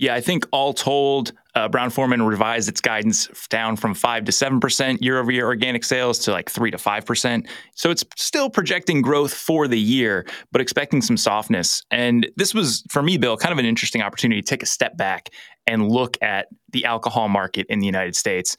yeah, 0.00 0.14
I 0.14 0.22
think 0.22 0.46
all 0.50 0.72
told, 0.72 1.34
uh, 1.54 1.68
Brown 1.68 1.90
Forman 1.90 2.22
revised 2.22 2.70
its 2.70 2.80
guidance 2.80 3.28
down 3.50 3.76
from 3.76 3.92
five 3.92 4.24
to 4.24 4.32
seven 4.32 4.58
percent 4.58 5.02
year 5.02 5.20
over 5.20 5.30
year 5.30 5.44
organic 5.44 5.84
sales 5.84 6.18
to 6.20 6.30
like 6.30 6.48
three 6.48 6.70
to 6.70 6.78
five 6.78 7.04
percent. 7.04 7.46
So 7.74 7.90
it's 7.90 8.02
still 8.16 8.48
projecting 8.48 9.02
growth 9.02 9.34
for 9.34 9.68
the 9.68 9.78
year, 9.78 10.26
but 10.52 10.62
expecting 10.62 11.02
some 11.02 11.18
softness. 11.18 11.82
And 11.90 12.30
this 12.36 12.54
was 12.54 12.82
for 12.88 13.02
me, 13.02 13.18
Bill, 13.18 13.36
kind 13.36 13.52
of 13.52 13.58
an 13.58 13.66
interesting 13.66 14.00
opportunity 14.00 14.40
to 14.40 14.46
take 14.46 14.62
a 14.62 14.66
step 14.66 14.96
back 14.96 15.28
and 15.66 15.90
look 15.90 16.16
at 16.22 16.46
the 16.72 16.86
alcohol 16.86 17.28
market 17.28 17.66
in 17.68 17.80
the 17.80 17.86
United 17.86 18.16
States. 18.16 18.56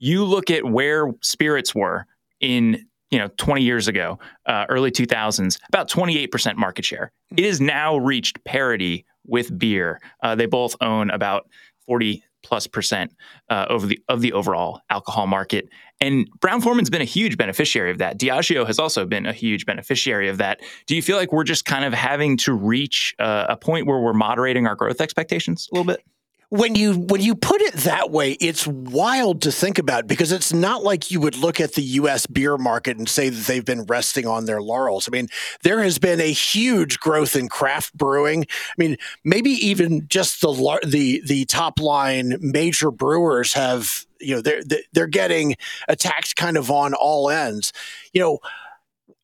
You 0.00 0.24
look 0.24 0.50
at 0.50 0.64
where 0.64 1.12
spirits 1.22 1.74
were 1.74 2.06
in 2.40 2.84
you 3.10 3.18
know 3.18 3.28
20 3.36 3.62
years 3.62 3.86
ago, 3.86 4.18
uh, 4.46 4.66
early 4.68 4.90
2000s, 4.90 5.58
about 5.68 5.88
28% 5.88 6.56
market 6.56 6.84
share. 6.84 7.12
It 7.36 7.44
has 7.44 7.60
now 7.60 7.96
reached 7.96 8.42
parity 8.44 9.04
with 9.26 9.56
beer. 9.56 10.00
Uh, 10.22 10.34
they 10.34 10.46
both 10.46 10.74
own 10.80 11.10
about 11.10 11.48
40 11.86 12.22
plus 12.42 12.66
percent 12.66 13.14
uh, 13.50 13.66
over 13.68 13.86
the 13.86 14.00
of 14.08 14.20
the 14.20 14.32
overall 14.32 14.80
alcohol 14.90 15.26
market. 15.26 15.68
And 16.00 16.28
Brown 16.40 16.60
Forman's 16.60 16.88
been 16.88 17.02
a 17.02 17.06
huge 17.06 17.36
beneficiary 17.36 17.90
of 17.90 17.98
that. 17.98 18.18
Diageo 18.18 18.66
has 18.66 18.78
also 18.78 19.04
been 19.04 19.26
a 19.26 19.32
huge 19.32 19.66
beneficiary 19.66 20.28
of 20.28 20.38
that. 20.38 20.60
Do 20.86 20.96
you 20.96 21.02
feel 21.02 21.16
like 21.16 21.32
we're 21.32 21.44
just 21.44 21.66
kind 21.66 21.84
of 21.84 21.92
having 21.92 22.38
to 22.38 22.54
reach 22.54 23.14
uh, 23.18 23.46
a 23.48 23.56
point 23.56 23.86
where 23.86 24.00
we're 24.00 24.14
moderating 24.14 24.66
our 24.66 24.74
growth 24.74 25.00
expectations 25.00 25.68
a 25.70 25.76
little 25.76 25.92
bit? 25.92 26.02
When 26.50 26.74
you 26.74 26.94
when 26.94 27.20
you 27.20 27.36
put 27.36 27.62
it 27.62 27.74
that 27.74 28.10
way, 28.10 28.32
it's 28.32 28.66
wild 28.66 29.42
to 29.42 29.52
think 29.52 29.78
about 29.78 30.08
because 30.08 30.32
it's 30.32 30.52
not 30.52 30.82
like 30.82 31.10
you 31.10 31.20
would 31.20 31.36
look 31.36 31.60
at 31.60 31.74
the 31.74 31.82
U.S. 31.82 32.26
beer 32.26 32.58
market 32.58 32.98
and 32.98 33.08
say 33.08 33.28
that 33.28 33.46
they've 33.46 33.64
been 33.64 33.84
resting 33.84 34.26
on 34.26 34.46
their 34.46 34.60
laurels. 34.60 35.08
I 35.08 35.10
mean, 35.12 35.28
there 35.62 35.80
has 35.82 35.98
been 36.00 36.20
a 36.20 36.32
huge 36.32 36.98
growth 36.98 37.36
in 37.36 37.48
craft 37.48 37.96
brewing. 37.96 38.42
I 38.42 38.74
mean, 38.78 38.96
maybe 39.24 39.50
even 39.50 40.08
just 40.08 40.40
the 40.40 40.80
the 40.84 41.22
the 41.24 41.44
top 41.44 41.78
line 41.78 42.36
major 42.40 42.90
brewers 42.90 43.52
have 43.52 44.04
you 44.20 44.34
know 44.34 44.42
they're 44.42 44.62
they're 44.92 45.06
getting 45.06 45.54
attacked 45.86 46.34
kind 46.34 46.56
of 46.56 46.68
on 46.68 46.94
all 46.94 47.30
ends. 47.30 47.72
You 48.12 48.22
know 48.22 48.38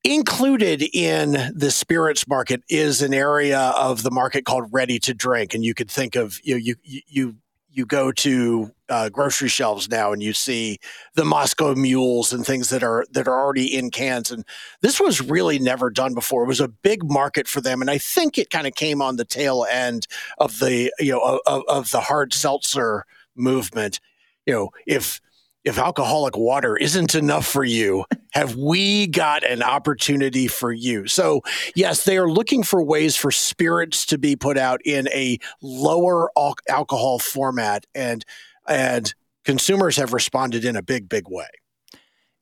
Included 0.05 0.83
in 0.95 1.33
the 1.55 1.71
spirits 1.71 2.29
market 2.29 2.62
is 2.69 3.03
an 3.03 3.12
area 3.12 3.59
of 3.76 4.05
the 4.05 4.11
market 4.11 4.45
called 4.45 4.69
ready 4.71 5.00
to 5.00 5.12
drink, 5.12 5.53
and 5.53 5.65
you 5.65 5.75
could 5.75 5.91
think 5.91 6.15
of 6.15 6.38
you 6.45 6.55
know, 6.55 6.59
you 6.59 6.76
you 6.85 7.37
you 7.76 7.85
go 7.85 8.11
to 8.11 8.73
uh, 8.88 9.11
grocery 9.11 9.49
shelves 9.49 9.91
now 9.91 10.11
and 10.11 10.23
you 10.23 10.33
see 10.33 10.79
the 11.15 11.25
Moscow 11.26 11.75
mules 11.75 12.33
and 12.33 12.47
things 12.47 12.71
that 12.71 12.83
are 12.83 13.05
that 13.11 13.29
are 13.29 13.38
already 13.38 13.76
in 13.76 13.91
cans. 13.91 14.31
And 14.31 14.45
this 14.81 14.99
was 14.99 15.21
really 15.21 15.59
never 15.59 15.91
done 15.91 16.15
before. 16.15 16.45
It 16.45 16.49
was 16.49 16.61
a 16.61 16.69
big 16.69 17.05
market 17.05 17.47
for 17.47 17.61
them, 17.61 17.83
and 17.83 17.91
I 17.91 17.99
think 17.99 18.38
it 18.38 18.50
kind 18.50 18.67
of 18.67 18.75
came 18.75 19.03
on 19.03 19.17
the 19.17 19.26
tail 19.26 19.67
end 19.71 20.07
of 20.38 20.59
the 20.59 20.91
you 20.99 21.12
know 21.12 21.41
of, 21.47 21.65
of 21.69 21.91
the 21.91 22.00
hard 22.00 22.33
seltzer 22.33 23.05
movement. 23.35 24.00
You 24.47 24.55
know, 24.55 24.71
if 24.87 25.21
if 25.66 25.78
alcoholic 25.78 26.37
water 26.37 26.76
isn't 26.76 27.16
enough 27.16 27.44
for 27.44 27.64
you, 27.64 28.04
have 28.30 28.54
we 28.54 29.08
got 29.08 29.42
an 29.42 29.64
opportunity 29.64 30.46
for 30.46 30.73
you? 30.73 31.08
So, 31.08 31.42
yes, 31.75 32.04
they 32.04 32.16
are 32.18 32.30
looking 32.30 32.62
for 32.62 32.80
ways 32.82 33.16
for 33.16 33.32
spirits 33.32 34.06
to 34.06 34.16
be 34.16 34.37
put 34.37 34.56
out 34.56 34.80
in 34.85 35.08
a 35.08 35.38
lower 35.61 36.30
al- 36.38 36.54
alcohol 36.68 37.18
format 37.18 37.85
and 37.94 38.25
and 38.68 39.12
consumers 39.44 39.96
have 39.96 40.12
responded 40.12 40.64
in 40.64 40.76
a 40.76 40.82
big 40.82 41.08
big 41.08 41.28
way. 41.28 41.49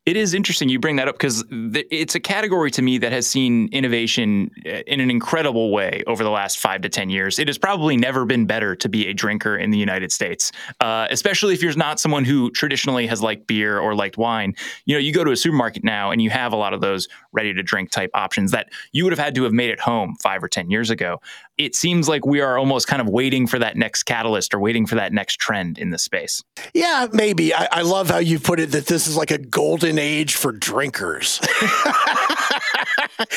It 0.07 0.19
is 0.19 0.35
interesting 0.35 0.69
you 0.69 0.79
bring 0.79 0.97
that 0.97 1.09
up 1.09 1.15
because 1.15 1.45
th- 1.45 1.87
it's 1.91 2.15
a 2.15 2.21
category 2.21 2.71
to 2.73 2.83
me 2.83 2.99
that 2.99 3.11
has 3.11 3.27
seen 3.27 3.71
innovation 3.73 4.51
uh, 4.67 4.83
in 4.87 5.01
an 5.01 5.11
incredible 5.11 5.73
way 5.73 6.03
over 6.07 6.23
the 6.23 6.31
last 6.31 6.59
five 6.59 6.83
to 6.83 6.91
10 6.91 7.09
years. 7.09 7.39
It 7.39 7.49
has 7.49 7.57
probably 7.57 7.97
never 7.97 8.27
been 8.27 8.45
better 8.45 8.77
to 8.77 8.89
be 8.91 9.09
a 9.09 9.15
drinker 9.15 9.57
in 9.57 9.71
the 9.71 9.79
United 9.79 10.13
States, 10.13 10.53
uh, 10.81 11.07
especially 11.11 11.55
if 11.55 11.63
you're 11.63 11.75
not 11.75 11.99
someone 11.99 12.27
who 12.27 12.51
traditionally 12.51 13.07
has 13.07 13.23
liked 13.23 13.47
beer 13.47 13.79
or 13.79 13.95
liked 13.95 14.19
wine. 14.19 14.55
You 14.85 14.95
know, 14.95 14.99
you 14.99 15.11
go 15.11 15.25
to 15.25 15.31
a 15.31 15.37
supermarket 15.37 15.85
now 15.85 16.11
and 16.11 16.21
you 16.21 16.29
have 16.29 16.53
a 16.53 16.57
lot 16.57 16.75
of 16.75 16.83
those 16.83 17.09
ready 17.33 17.55
to 17.55 17.63
drink 17.63 17.91
type 17.91 18.11
options 18.13 18.51
that 18.51 18.69
you 18.93 19.05
would 19.05 19.13
have 19.13 19.19
had 19.19 19.35
to 19.37 19.45
have 19.45 19.53
made 19.53 19.71
at 19.71 19.81
home 19.81 20.17
five 20.23 20.45
or 20.45 20.49
10 20.49 20.71
years 20.71 20.91
ago. 20.91 21.23
It 21.57 21.75
seems 21.75 22.09
like 22.09 22.27
we 22.27 22.41
are 22.41 22.59
almost 22.59 22.89
kind 22.89 23.01
of 23.01 23.09
waiting 23.09 23.47
for 23.47 23.59
that 23.59 23.77
next 23.77 24.03
catalyst 24.03 24.53
or 24.53 24.61
waiting 24.61 24.87
for 24.87 24.97
that 24.97 25.13
next 25.13 25.39
trend 25.39 25.79
in 25.79 25.91
the 25.91 25.99
space. 25.99 26.43
Yeah, 26.75 27.07
maybe. 27.13 27.55
I, 27.55 27.69
I 27.71 27.83
love 27.83 28.11
how 28.11 28.19
you 28.19 28.39
put 28.39 28.61
it 28.61 28.73
that 28.73 28.87
this 28.87 29.07
is 29.07 29.17
like 29.17 29.31
a 29.31 29.39
golden 29.39 29.94
golden 29.95 29.99
age 29.99 30.35
for 30.35 30.53
drinkers. 30.53 31.41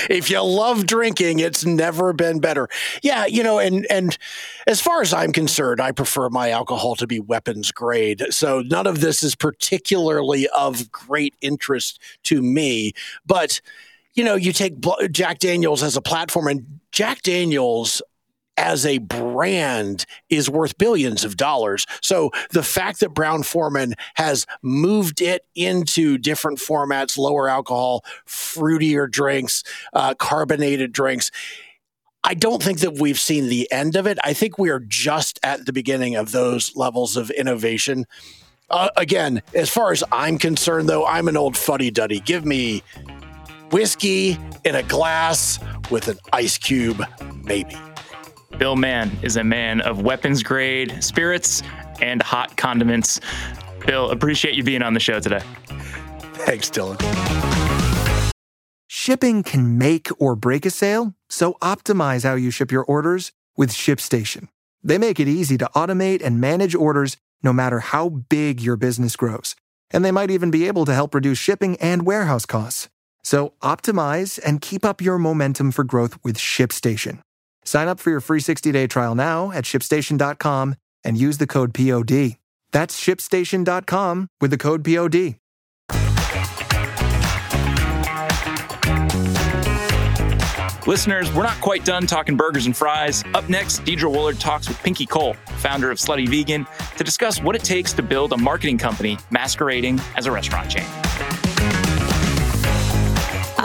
if 0.09 0.29
you 0.29 0.41
love 0.41 0.85
drinking, 0.85 1.39
it's 1.39 1.65
never 1.65 2.13
been 2.13 2.39
better. 2.39 2.67
Yeah, 3.03 3.25
you 3.25 3.43
know, 3.43 3.59
and 3.59 3.85
and 3.89 4.17
as 4.65 4.81
far 4.81 5.01
as 5.01 5.13
I'm 5.13 5.31
concerned, 5.31 5.79
I 5.81 5.91
prefer 5.91 6.29
my 6.29 6.49
alcohol 6.49 6.95
to 6.95 7.07
be 7.07 7.19
weapons 7.19 7.71
grade. 7.71 8.23
So 8.31 8.61
none 8.61 8.87
of 8.87 9.01
this 9.01 9.23
is 9.23 9.35
particularly 9.35 10.47
of 10.49 10.91
great 10.91 11.35
interest 11.41 12.01
to 12.23 12.41
me, 12.41 12.93
but 13.25 13.61
you 14.15 14.23
know, 14.23 14.35
you 14.35 14.51
take 14.51 14.73
Jack 15.11 15.37
Daniels 15.37 15.83
as 15.83 15.95
a 15.95 16.01
platform 16.01 16.47
and 16.47 16.79
Jack 16.91 17.21
Daniels 17.21 18.01
as 18.57 18.85
a 18.85 18.97
brand 18.97 20.05
is 20.29 20.49
worth 20.49 20.77
billions 20.77 21.23
of 21.23 21.37
dollars. 21.37 21.85
So 22.01 22.31
the 22.51 22.63
fact 22.63 22.99
that 22.99 23.13
Brown 23.13 23.43
Forman 23.43 23.93
has 24.15 24.45
moved 24.61 25.21
it 25.21 25.45
into 25.55 26.17
different 26.17 26.59
formats, 26.59 27.17
lower 27.17 27.47
alcohol, 27.47 28.03
fruitier 28.25 29.09
drinks, 29.09 29.63
uh, 29.93 30.15
carbonated 30.15 30.91
drinks. 30.91 31.31
I 32.23 32.33
don't 32.33 32.61
think 32.61 32.79
that 32.79 32.95
we've 32.95 33.19
seen 33.19 33.47
the 33.47 33.71
end 33.71 33.95
of 33.95 34.05
it. 34.05 34.17
I 34.23 34.33
think 34.33 34.57
we 34.57 34.69
are 34.69 34.79
just 34.79 35.39
at 35.43 35.65
the 35.65 35.71
beginning 35.71 36.15
of 36.15 36.31
those 36.31 36.75
levels 36.75 37.15
of 37.15 37.29
innovation. 37.29 38.05
Uh, 38.69 38.89
again, 38.97 39.41
as 39.53 39.69
far 39.69 39.93
as 39.93 40.03
I'm 40.11 40.37
concerned, 40.37 40.89
though, 40.89 41.05
I'm 41.05 41.29
an 41.29 41.37
old 41.37 41.55
fuddy 41.55 41.89
duddy. 41.89 42.19
Give 42.19 42.43
me 42.43 42.83
whiskey 43.71 44.37
in 44.65 44.75
a 44.75 44.83
glass 44.83 45.59
with 45.89 46.09
an 46.09 46.17
ice 46.33 46.57
cube, 46.57 47.01
maybe. 47.43 47.77
Bill 48.57 48.75
Mann 48.75 49.11
is 49.21 49.37
a 49.37 49.43
man 49.43 49.81
of 49.81 50.01
weapons 50.01 50.41
grade 50.41 51.03
spirits 51.03 51.61
and 52.01 52.21
hot 52.23 52.57
condiments. 52.57 53.19
Bill, 53.85 54.09
appreciate 54.09 54.55
you 54.55 54.63
being 54.63 54.81
on 54.81 54.95
the 54.95 54.99
show 54.99 55.19
today. 55.19 55.41
Thanks, 56.33 56.69
Dylan. 56.69 56.99
Shipping 58.87 59.43
can 59.43 59.77
make 59.77 60.09
or 60.19 60.35
break 60.35 60.65
a 60.65 60.71
sale, 60.71 61.13
so 61.29 61.53
optimize 61.61 62.23
how 62.23 62.33
you 62.33 62.49
ship 62.49 62.71
your 62.71 62.83
orders 62.83 63.31
with 63.55 63.69
ShipStation. 63.69 64.47
They 64.83 64.97
make 64.97 65.19
it 65.19 65.27
easy 65.27 65.57
to 65.59 65.69
automate 65.75 66.23
and 66.23 66.41
manage 66.41 66.73
orders 66.73 67.15
no 67.43 67.53
matter 67.53 67.79
how 67.79 68.09
big 68.09 68.59
your 68.59 68.75
business 68.75 69.15
grows. 69.15 69.55
And 69.91 70.03
they 70.03 70.11
might 70.11 70.31
even 70.31 70.49
be 70.51 70.67
able 70.67 70.85
to 70.85 70.93
help 70.93 71.13
reduce 71.13 71.37
shipping 71.37 71.77
and 71.77 72.05
warehouse 72.05 72.45
costs. 72.45 72.89
So 73.23 73.53
optimize 73.61 74.39
and 74.43 74.61
keep 74.61 74.83
up 74.83 75.01
your 75.01 75.17
momentum 75.17 75.71
for 75.71 75.83
growth 75.83 76.17
with 76.23 76.37
ShipStation. 76.37 77.19
Sign 77.67 77.89
up 77.89 77.99
for 77.99 78.11
your 78.11 78.21
free 78.21 78.39
60-day 78.39 78.87
trial 78.87 79.13
now 79.13 79.51
at 79.51 79.65
shipstation.com 79.65 80.75
and 81.03 81.17
use 81.17 81.37
the 81.37 81.45
code 81.45 81.73
POD. 81.73 82.37
That's 82.71 82.97
shipstation.com 82.97 84.29
with 84.39 84.51
the 84.51 84.57
code 84.57 84.85
POD. 84.85 85.35
Listeners, 90.87 91.33
we're 91.33 91.43
not 91.43 91.59
quite 91.59 91.83
done 91.83 92.07
talking 92.07 92.37
burgers 92.37 92.65
and 92.65 92.77
fries. 92.77 93.21
Up 93.33 93.49
next, 93.49 93.83
Deidre 93.83 94.09
Woollard 94.09 94.39
talks 94.39 94.69
with 94.69 94.81
Pinky 94.81 95.05
Cole, 95.05 95.33
founder 95.57 95.91
of 95.91 95.97
Slutty 95.97 96.29
Vegan, 96.29 96.65
to 96.95 97.03
discuss 97.03 97.41
what 97.41 97.57
it 97.57 97.65
takes 97.65 97.91
to 97.91 98.01
build 98.01 98.31
a 98.31 98.37
marketing 98.37 98.77
company 98.77 99.17
masquerading 99.29 99.99
as 100.15 100.25
a 100.25 100.31
restaurant 100.31 100.71
chain. 100.71 100.85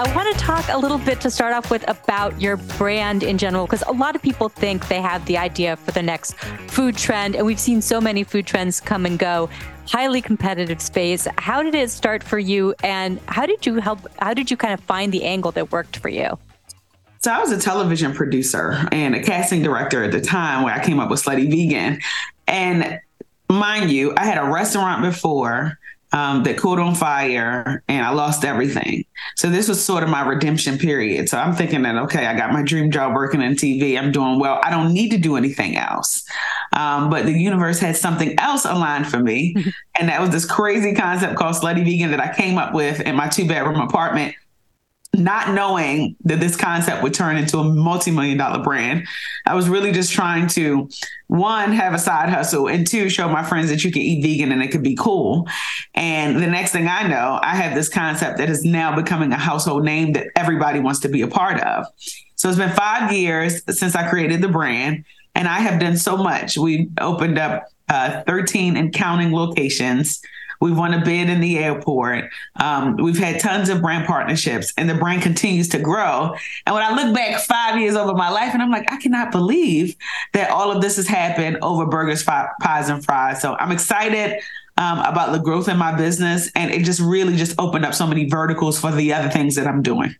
I 0.04 0.16
want 0.16 0.37
to 0.37 0.44
talk 0.44 0.64
a 0.68 0.76
little 0.76 0.99
bit 0.99 1.21
to 1.21 1.30
start 1.30 1.54
off 1.54 1.71
with 1.71 1.88
about 1.88 2.40
your 2.40 2.56
brand 2.56 3.23
in 3.23 3.38
general, 3.38 3.66
because 3.66 3.85
a 3.87 3.92
lot 3.92 4.16
of 4.16 4.23
people 4.23 4.49
think 4.49 4.88
they 4.88 5.00
have 5.00 5.25
the 5.26 5.38
idea 5.38 5.76
for 5.76 5.92
the 5.92 6.02
next 6.02 6.35
food 6.66 6.97
trend, 6.97 7.37
and 7.37 7.47
we've 7.47 7.61
seen 7.61 7.80
so 7.80 8.00
many 8.00 8.25
food 8.25 8.44
trends 8.44 8.80
come 8.80 9.06
and 9.06 9.16
go. 9.16 9.49
Highly 9.87 10.21
competitive 10.21 10.82
space. 10.82 11.28
How 11.38 11.62
did 11.62 11.76
it 11.76 11.88
start 11.88 12.25
for 12.25 12.40
you, 12.40 12.75
and 12.82 13.21
how 13.26 13.47
did 13.47 13.64
you 13.64 13.76
help? 13.76 14.00
How 14.18 14.35
did 14.35 14.50
you 14.50 14.56
kind 14.56 14.75
of 14.75 14.80
find 14.80 15.12
the 15.12 15.23
angle 15.23 15.52
that 15.52 15.71
worked 15.71 15.99
for 15.99 16.09
you? 16.09 16.37
So 17.21 17.30
I 17.30 17.38
was 17.38 17.52
a 17.52 17.61
television 17.61 18.12
producer 18.12 18.88
and 18.90 19.14
a 19.14 19.23
casting 19.23 19.62
director 19.62 20.02
at 20.02 20.11
the 20.11 20.21
time 20.21 20.64
where 20.64 20.75
I 20.75 20.85
came 20.85 20.99
up 20.99 21.11
with 21.11 21.23
Slutty 21.23 21.49
Vegan, 21.49 22.00
and 22.49 22.99
mind 23.49 23.92
you, 23.92 24.14
I 24.16 24.25
had 24.25 24.38
a 24.38 24.50
restaurant 24.50 25.02
before 25.02 25.78
um, 26.12 26.42
that 26.42 26.59
caught 26.59 26.78
on 26.78 26.95
fire 26.95 27.83
and 27.88 28.04
I 28.04 28.11
lost 28.11 28.45
everything. 28.45 29.04
So 29.37 29.49
this 29.49 29.69
was 29.69 29.83
sort 29.83 30.02
of 30.02 30.11
my 30.11 30.26
redemption 30.26 30.78
period. 30.78 31.28
So 31.28 31.38
I'm 31.38 31.54
thinking 31.54 31.83
that, 31.83 31.97
okay, 31.97 32.26
I 32.26 32.37
got 32.37 32.52
my 32.52 32.62
dream 32.62 32.90
job 32.90 33.14
working 33.14 33.40
in 33.40 33.54
TV. 33.54 33.99
I'm 33.99 34.12
doing 34.12 34.38
well. 34.38 34.61
I 34.62 34.71
don't 34.71 34.92
need 34.92 35.11
to 35.11 35.19
do 35.19 35.37
anything 35.37 35.76
else. 35.76 36.25
Um, 36.73 37.09
but 37.09 37.25
the 37.25 37.33
universe 37.33 37.78
had 37.78 37.97
something 37.97 38.38
else 38.38 38.64
aligned 38.64 39.09
for 39.09 39.19
me. 39.19 39.54
and 39.99 40.09
that 40.09 40.21
was 40.21 40.31
this 40.31 40.45
crazy 40.45 40.95
concept 40.95 41.37
called 41.37 41.57
Slutty 41.57 41.85
Vegan 41.85 42.11
that 42.11 42.21
I 42.21 42.35
came 42.35 42.59
up 42.59 42.75
with 42.75 43.00
in 43.00 43.16
my 43.16 43.28
two 43.28 43.47
bedroom 43.47 43.81
apartment 43.81 44.35
not 45.14 45.54
knowing 45.54 46.16
that 46.25 46.40
this 46.40 46.57
concept 46.57 47.02
would 47.02 47.12
turn 47.12 47.37
into 47.37 47.59
a 47.59 47.64
multi-million 47.64 48.38
dollar 48.38 48.62
brand. 48.62 49.07
I 49.47 49.54
was 49.54 49.69
really 49.69 49.92
just 49.92 50.12
trying 50.12 50.47
to 50.49 50.88
one 51.26 51.73
have 51.73 51.92
a 51.92 51.99
side 51.99 52.31
hustle 52.31 52.66
and 52.66 52.87
two 52.87 53.11
show 53.11 53.28
my 53.28 53.42
friends 53.42 53.69
that 53.69 53.85
you 53.85 53.92
can 53.92 54.00
eat 54.00 54.23
vegan 54.23 54.52
and 54.52 54.62
it 54.62 54.69
could 54.69 54.83
be 54.83 54.97
cool. 54.97 55.47
And 55.95 56.42
the 56.42 56.47
next 56.47 56.73
thing 56.73 56.88
I 56.88 57.07
know, 57.07 57.38
I 57.42 57.57
have 57.57 57.75
this 57.75 57.90
concept 57.90 58.38
that 58.38 58.49
is 58.49 58.64
now 58.64 58.97
becoming 58.97 59.33
a 59.33 59.38
household 59.38 59.85
name 59.85 60.14
that 60.14 60.28
everybody 60.35 60.81
wants 60.81 61.00
to 61.00 61.09
be 61.09 61.21
a 61.21 61.28
part 61.28 61.61
of. 61.61 61.87
So 62.37 62.49
it's 62.49 62.59
been 62.59 62.73
5 62.73 63.12
years 63.12 63.62
since 63.78 63.95
I 63.95 64.09
created 64.09 64.40
the 64.40 64.49
brand 64.49 65.04
and 65.35 65.47
I 65.47 65.61
have 65.61 65.78
done 65.78 65.99
so 65.99 66.16
much. 66.16 66.57
We 66.57 66.88
opened 66.99 67.38
up 67.38 67.66
uh, 67.90 68.23
13 68.26 68.76
and 68.76 68.92
counting 68.95 69.33
locations 69.33 70.23
We've 70.62 70.78
won 70.78 70.95
a 70.95 71.04
bid 71.04 71.28
in 71.28 71.40
the 71.40 71.59
airport. 71.59 72.31
Um, 72.54 72.97
we've 72.97 73.19
had 73.19 73.40
tons 73.40 73.69
of 73.69 73.83
brand 73.83 74.07
partnerships, 74.07 74.73
and 74.76 74.88
the 74.88 74.95
brand 74.95 75.21
continues 75.21 75.69
to 75.71 75.81
grow. 75.81 76.37
And 76.64 76.73
when 76.73 76.85
I 76.85 76.95
look 76.95 77.12
back 77.12 77.40
five 77.40 77.81
years 77.81 77.97
over 77.97 78.14
my 78.14 78.31
life, 78.31 78.54
and 78.54 78.62
I'm 78.62 78.71
like, 78.71 78.90
I 78.92 78.97
cannot 78.99 79.33
believe 79.33 79.97
that 80.35 80.50
all 80.50 80.71
of 80.71 80.81
this 80.81 80.95
has 80.97 81.09
happened 81.09 81.59
over 81.62 81.85
burgers, 81.85 82.23
fi- 82.23 82.49
pies, 82.61 82.88
and 82.88 83.04
fries. 83.04 83.42
So 83.42 83.57
I'm 83.57 83.73
excited 83.73 84.40
um, 84.76 85.00
about 85.00 85.33
the 85.33 85.40
growth 85.40 85.69
in 85.69 85.76
my 85.78 85.97
business. 85.97 86.49
And 86.54 86.71
it 86.71 86.85
just 86.85 87.00
really 87.00 87.35
just 87.35 87.59
opened 87.59 87.85
up 87.85 87.92
so 87.92 88.07
many 88.07 88.28
verticals 88.28 88.78
for 88.78 88.92
the 88.92 89.12
other 89.14 89.31
things 89.31 89.57
that 89.57 89.66
I'm 89.66 89.83
doing. 89.83 90.14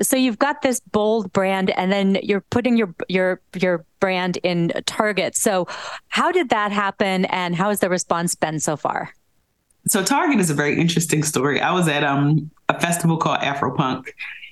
So 0.00 0.16
you've 0.16 0.38
got 0.38 0.62
this 0.62 0.78
bold 0.78 1.32
brand 1.32 1.70
and 1.70 1.90
then 1.90 2.18
you're 2.22 2.42
putting 2.50 2.76
your 2.76 2.94
your 3.08 3.40
your 3.58 3.84
brand 3.98 4.36
in 4.44 4.70
Target. 4.86 5.36
So 5.36 5.66
how 6.06 6.30
did 6.30 6.50
that 6.50 6.70
happen 6.70 7.24
and 7.24 7.56
how 7.56 7.70
has 7.70 7.80
the 7.80 7.88
response 7.88 8.36
been 8.36 8.60
so 8.60 8.76
far? 8.76 9.10
So 9.88 10.02
Target 10.02 10.40
is 10.40 10.50
a 10.50 10.54
very 10.54 10.80
interesting 10.80 11.22
story. 11.22 11.60
I 11.60 11.72
was 11.72 11.88
at 11.88 12.04
um, 12.04 12.50
a 12.68 12.78
festival 12.80 13.16
called 13.16 13.40
Afropunk 13.40 14.08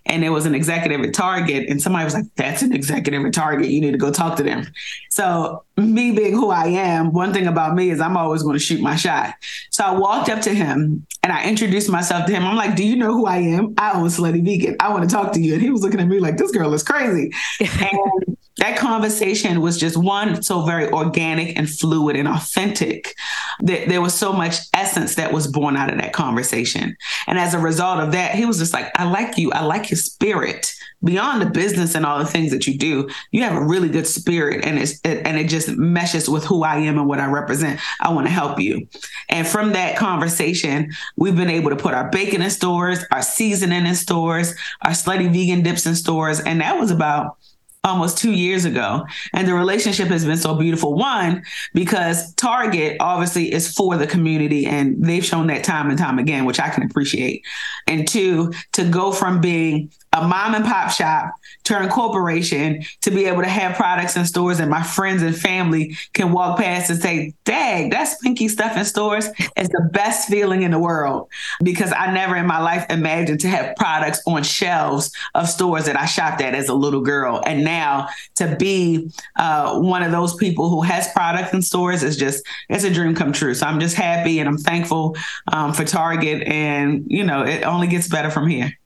and 0.07 0.23
there 0.23 0.33
was 0.33 0.47
an 0.47 0.55
executive 0.55 1.01
at 1.01 1.15
Target, 1.15 1.69
and 1.69 1.81
somebody 1.81 2.05
was 2.05 2.15
like, 2.15 2.27
"That's 2.37 2.63
an 2.63 2.75
executive 2.75 3.25
at 3.25 3.33
Target. 3.33 3.71
You 3.71 3.81
need 3.81 3.93
to 3.93 3.99
go 3.99 4.11
talk 4.11 4.37
to 4.37 4.43
them." 4.43 4.67
So, 5.09 5.65
me 5.77 6.13
being 6.13 6.33
who 6.33 6.51
I 6.51 6.67
am, 6.67 7.13
one 7.13 7.33
thing 7.33 7.47
about 7.47 7.75
me 7.75 7.91
is 7.91 8.01
I'm 8.01 8.17
always 8.17 8.43
going 8.43 8.55
to 8.55 8.65
shoot 8.65 8.81
my 8.81 8.97
shot. 8.97 9.35
So 9.71 9.85
I 9.85 9.93
walked 9.93 10.29
up 10.29 10.41
to 10.43 10.55
him 10.55 11.07
and 11.23 11.33
I 11.33 11.49
introduced 11.49 11.91
myself 11.91 12.27
to 12.27 12.33
him. 12.33 12.45
I'm 12.45 12.57
like, 12.57 12.77
"Do 12.77 12.85
you 12.85 12.97
know 12.97 13.13
who 13.13 13.27
I 13.27 13.39
am? 13.39 13.75
I 13.77 13.93
own 13.93 14.09
Slutty 14.09 14.45
Vegan. 14.45 14.77
I 14.79 14.91
want 14.91 15.09
to 15.09 15.15
talk 15.15 15.33
to 15.33 15.41
you." 15.41 15.55
And 15.55 15.63
he 15.63 15.71
was 15.71 15.83
looking 15.83 16.01
at 16.01 16.07
me 16.07 16.21
like, 16.21 16.37
"This 16.37 16.53
girl 16.53 16.73
is 16.75 16.83
crazy." 16.83 17.33
and 17.61 18.37
that 18.59 18.77
conversation 18.77 19.61
was 19.61 19.79
just 19.79 19.97
one 19.97 20.43
so 20.43 20.63
very 20.63 20.89
organic 20.91 21.59
and 21.59 21.69
fluid 21.69 22.17
and 22.17 22.29
authentic 22.29 23.15
that 23.61 23.89
there 23.89 24.01
was 24.01 24.15
so 24.15 24.33
much 24.33 24.57
essence 24.73 25.17
that 25.17 25.33
was 25.33 25.47
born 25.47 25.77
out 25.77 25.91
of 25.91 25.99
that 25.99 26.13
conversation 26.13 26.97
and 27.27 27.39
as 27.39 27.55
a 27.55 27.59
result 27.59 27.99
of 28.01 28.13
that 28.13 28.35
he 28.35 28.45
was 28.45 28.59
just 28.59 28.73
like 28.73 28.91
i 28.97 29.05
like 29.05 29.37
you 29.37 29.51
i 29.53 29.63
like 29.63 29.91
your 29.91 29.97
spirit 29.97 30.73
beyond 31.03 31.43
the 31.43 31.47
business 31.47 31.95
and 31.95 32.07
all 32.07 32.19
the 32.19 32.25
things 32.25 32.53
that 32.53 32.67
you 32.67 32.79
do 32.79 33.09
you 33.33 33.43
have 33.43 33.57
a 33.57 33.65
really 33.65 33.89
good 33.89 34.07
spirit 34.07 34.65
and 34.65 34.79
it's 34.79 35.01
it, 35.05 35.27
and 35.27 35.39
it 35.39 35.49
just 35.49 35.64
meshes 35.69 36.29
with 36.29 36.45
who 36.45 36.63
i 36.63 36.77
am 36.77 36.99
and 36.99 37.09
what 37.09 37.21
i 37.21 37.27
represent 37.27 37.81
i 38.01 38.13
want 38.13 38.27
to 38.27 38.33
help 38.33 38.59
you 38.61 38.87
and 39.29 39.47
from 39.47 39.73
that 39.73 39.97
conversation 39.97 40.91
we've 41.17 41.37
been 41.37 41.51
able 41.51 41.71
to 41.71 41.77
put 41.77 41.95
our 41.95 42.09
bacon 42.11 42.43
in 42.43 42.51
stores 42.51 43.05
our 43.11 43.23
seasoning 43.23 43.87
in 43.87 43.95
stores 43.95 44.55
our 44.83 44.93
slutty 44.93 45.33
vegan 45.33 45.63
dips 45.63 45.87
in 45.87 45.95
stores 45.95 46.41
and 46.41 46.61
that 46.61 46.79
was 46.79 46.91
about 46.91 47.37
almost 47.85 48.19
two 48.19 48.33
years 48.33 48.65
ago. 48.65 49.07
And 49.33 49.47
the 49.47 49.55
relationship 49.55 50.09
has 50.09 50.25
been 50.25 50.39
so 50.39 50.55
beautiful. 50.55 50.95
One, 50.95 51.45
because 51.75 52.33
Target 52.35 52.97
obviously 52.99 53.53
is 53.53 53.73
for 53.73 53.97
the 53.97 54.07
community 54.07 54.67
and 54.67 55.05
they've 55.05 55.25
shown 55.25 55.47
that 55.49 55.65
time 55.65 55.91
and 55.91 55.99
time 55.99 56.19
again, 56.19 56.47
which 56.47 56.59
I 56.59 56.71
can 56.71 56.83
appreciate. 56.83 57.45
And 57.87 58.09
two, 58.09 58.53
to 58.73 58.89
go 58.89 59.13
from 59.13 59.41
being 59.41 59.93
a 60.15 60.27
mom 60.27 60.55
and 60.55 60.65
pop 60.65 60.91
shop 60.91 61.35
turn 61.65 61.89
corporation 61.89 62.85
to 63.03 63.11
be 63.11 63.25
able 63.25 63.43
to 63.43 63.49
have 63.49 63.77
products 63.77 64.17
in 64.17 64.25
stores 64.25 64.61
and 64.61 64.71
my 64.71 64.83
friends 64.83 65.23
and 65.23 65.37
family 65.37 65.97
can 66.13 66.31
walk 66.31 66.59
past 66.59 66.91
and 66.91 67.01
say, 67.01 67.35
Dag, 67.45 67.91
that's 67.91 68.17
Pinky 68.19 68.49
stuff 68.49 68.77
in 68.77 68.85
stores. 68.85 69.29
It's 69.57 69.69
the 69.69 69.89
best 69.93 70.29
feeling 70.29 70.63
in 70.63 70.71
the 70.71 70.79
world 70.79 71.29
because 71.63 71.93
I 71.93 72.13
never 72.13 72.37
in 72.37 72.47
my 72.47 72.61
life 72.61 72.87
imagined 72.91 73.41
to 73.41 73.49
have 73.49 73.75
products 73.77 74.23
on 74.27 74.43
shelves 74.45 75.11
of 75.35 75.49
stores 75.49 75.87
that 75.87 75.99
I 75.99 76.05
shopped 76.05 76.41
at 76.41 76.55
as 76.55 76.69
a 76.69 76.75
little 76.75 77.01
girl. 77.01 77.43
And 77.45 77.65
now 77.65 78.09
to 78.37 78.55
be 78.57 79.11
uh, 79.37 79.81
one 79.81 80.03
of 80.03 80.13
those 80.13 80.35
people 80.37 80.71
who 80.71 80.83
has 80.83 81.11
products 81.13 81.53
in 81.53 81.63
stores 81.63 82.03
is 82.03 82.17
just, 82.17 82.47
it's 82.69 82.85
a 82.85 82.93
dream 82.93 83.15
come 83.15 83.33
true. 83.33 83.55
So 83.55 83.67
I'm 83.67 83.81
just 83.81 83.97
happy 83.97 84.39
and 84.39 84.49
I'm 84.49 84.59
thankful 84.59 85.17
um, 85.53 85.73
for 85.73 85.85
Target. 85.85 86.47
And, 86.47 87.05
you 87.09 87.25
know, 87.25 87.43
it 87.45 87.65
only 87.65 87.89
gets 87.89 88.09
better 88.09 88.31
from 88.31 88.47
here. 88.47 88.79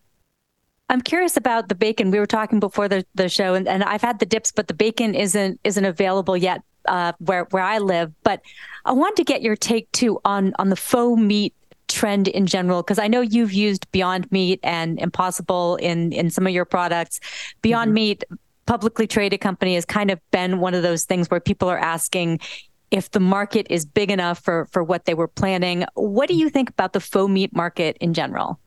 I'm 0.89 1.01
curious 1.01 1.37
about 1.37 1.69
the 1.69 1.75
bacon. 1.75 2.11
We 2.11 2.19
were 2.19 2.27
talking 2.27 2.61
before 2.61 2.89
the, 2.89 3.05
the 3.15 3.29
show, 3.29 3.55
and, 3.55 3.69
and 3.69 3.85
I've 3.85 4.03
had 4.03 4.19
the 4.19 4.27
dips, 4.27 4.53
but 4.53 4.69
the 4.69 4.75
bacon 4.75 5.15
isn't 5.15 5.61
isn't 5.65 5.85
available 5.85 6.37
yet 6.37 6.63
uh, 6.87 7.13
where 7.19 7.45
where 7.51 7.63
I 7.63 7.79
live. 7.79 8.13
But 8.23 8.41
I 8.85 8.93
want 8.93 9.17
to 9.17 9.25
get 9.25 9.43
your 9.43 9.57
take 9.57 9.91
too 9.93 10.21
on 10.25 10.55
on 10.59 10.71
the 10.71 10.77
faux 10.77 11.21
meat 11.21 11.55
trend 11.89 12.29
in 12.29 12.47
general 12.47 12.83
because 12.83 12.99
I 12.99 13.09
know 13.09 13.21
you've 13.21 13.53
used 13.53 13.91
Beyond 13.93 14.31
Meat 14.31 14.61
and 14.63 14.99
Impossible 14.99 15.77
in 15.77 16.13
in 16.13 16.31
some 16.31 16.47
of 16.47 16.53
your 16.53 16.65
products. 16.65 17.21
Beyond 17.61 17.89
mm-hmm. 17.89 17.95
Meat, 17.95 18.25
publicly 18.67 19.07
traded 19.07 19.41
company, 19.41 19.75
has 19.75 19.85
kind 19.85 20.11
of 20.11 20.19
been 20.31 20.59
one 20.59 20.75
of 20.75 20.83
those 20.83 21.05
things 21.05 21.31
where 21.31 21.41
people 21.41 21.69
are 21.69 21.79
asking 21.79 22.41
if 22.91 23.11
the 23.11 23.21
market 23.21 23.67
is 23.69 23.85
big 23.85 24.11
enough 24.11 24.39
for 24.43 24.67
for 24.73 24.83
what 24.83 25.05
they 25.05 25.15
were 25.15 25.29
planning. 25.29 25.85
What 25.95 26.29
do 26.29 26.35
you 26.35 26.49
think 26.49 26.71
about 26.71 26.95
the 26.95 27.01
faux 27.01 27.31
meat 27.31 27.55
market 27.55 27.99
in 28.01 28.15
general? 28.15 28.59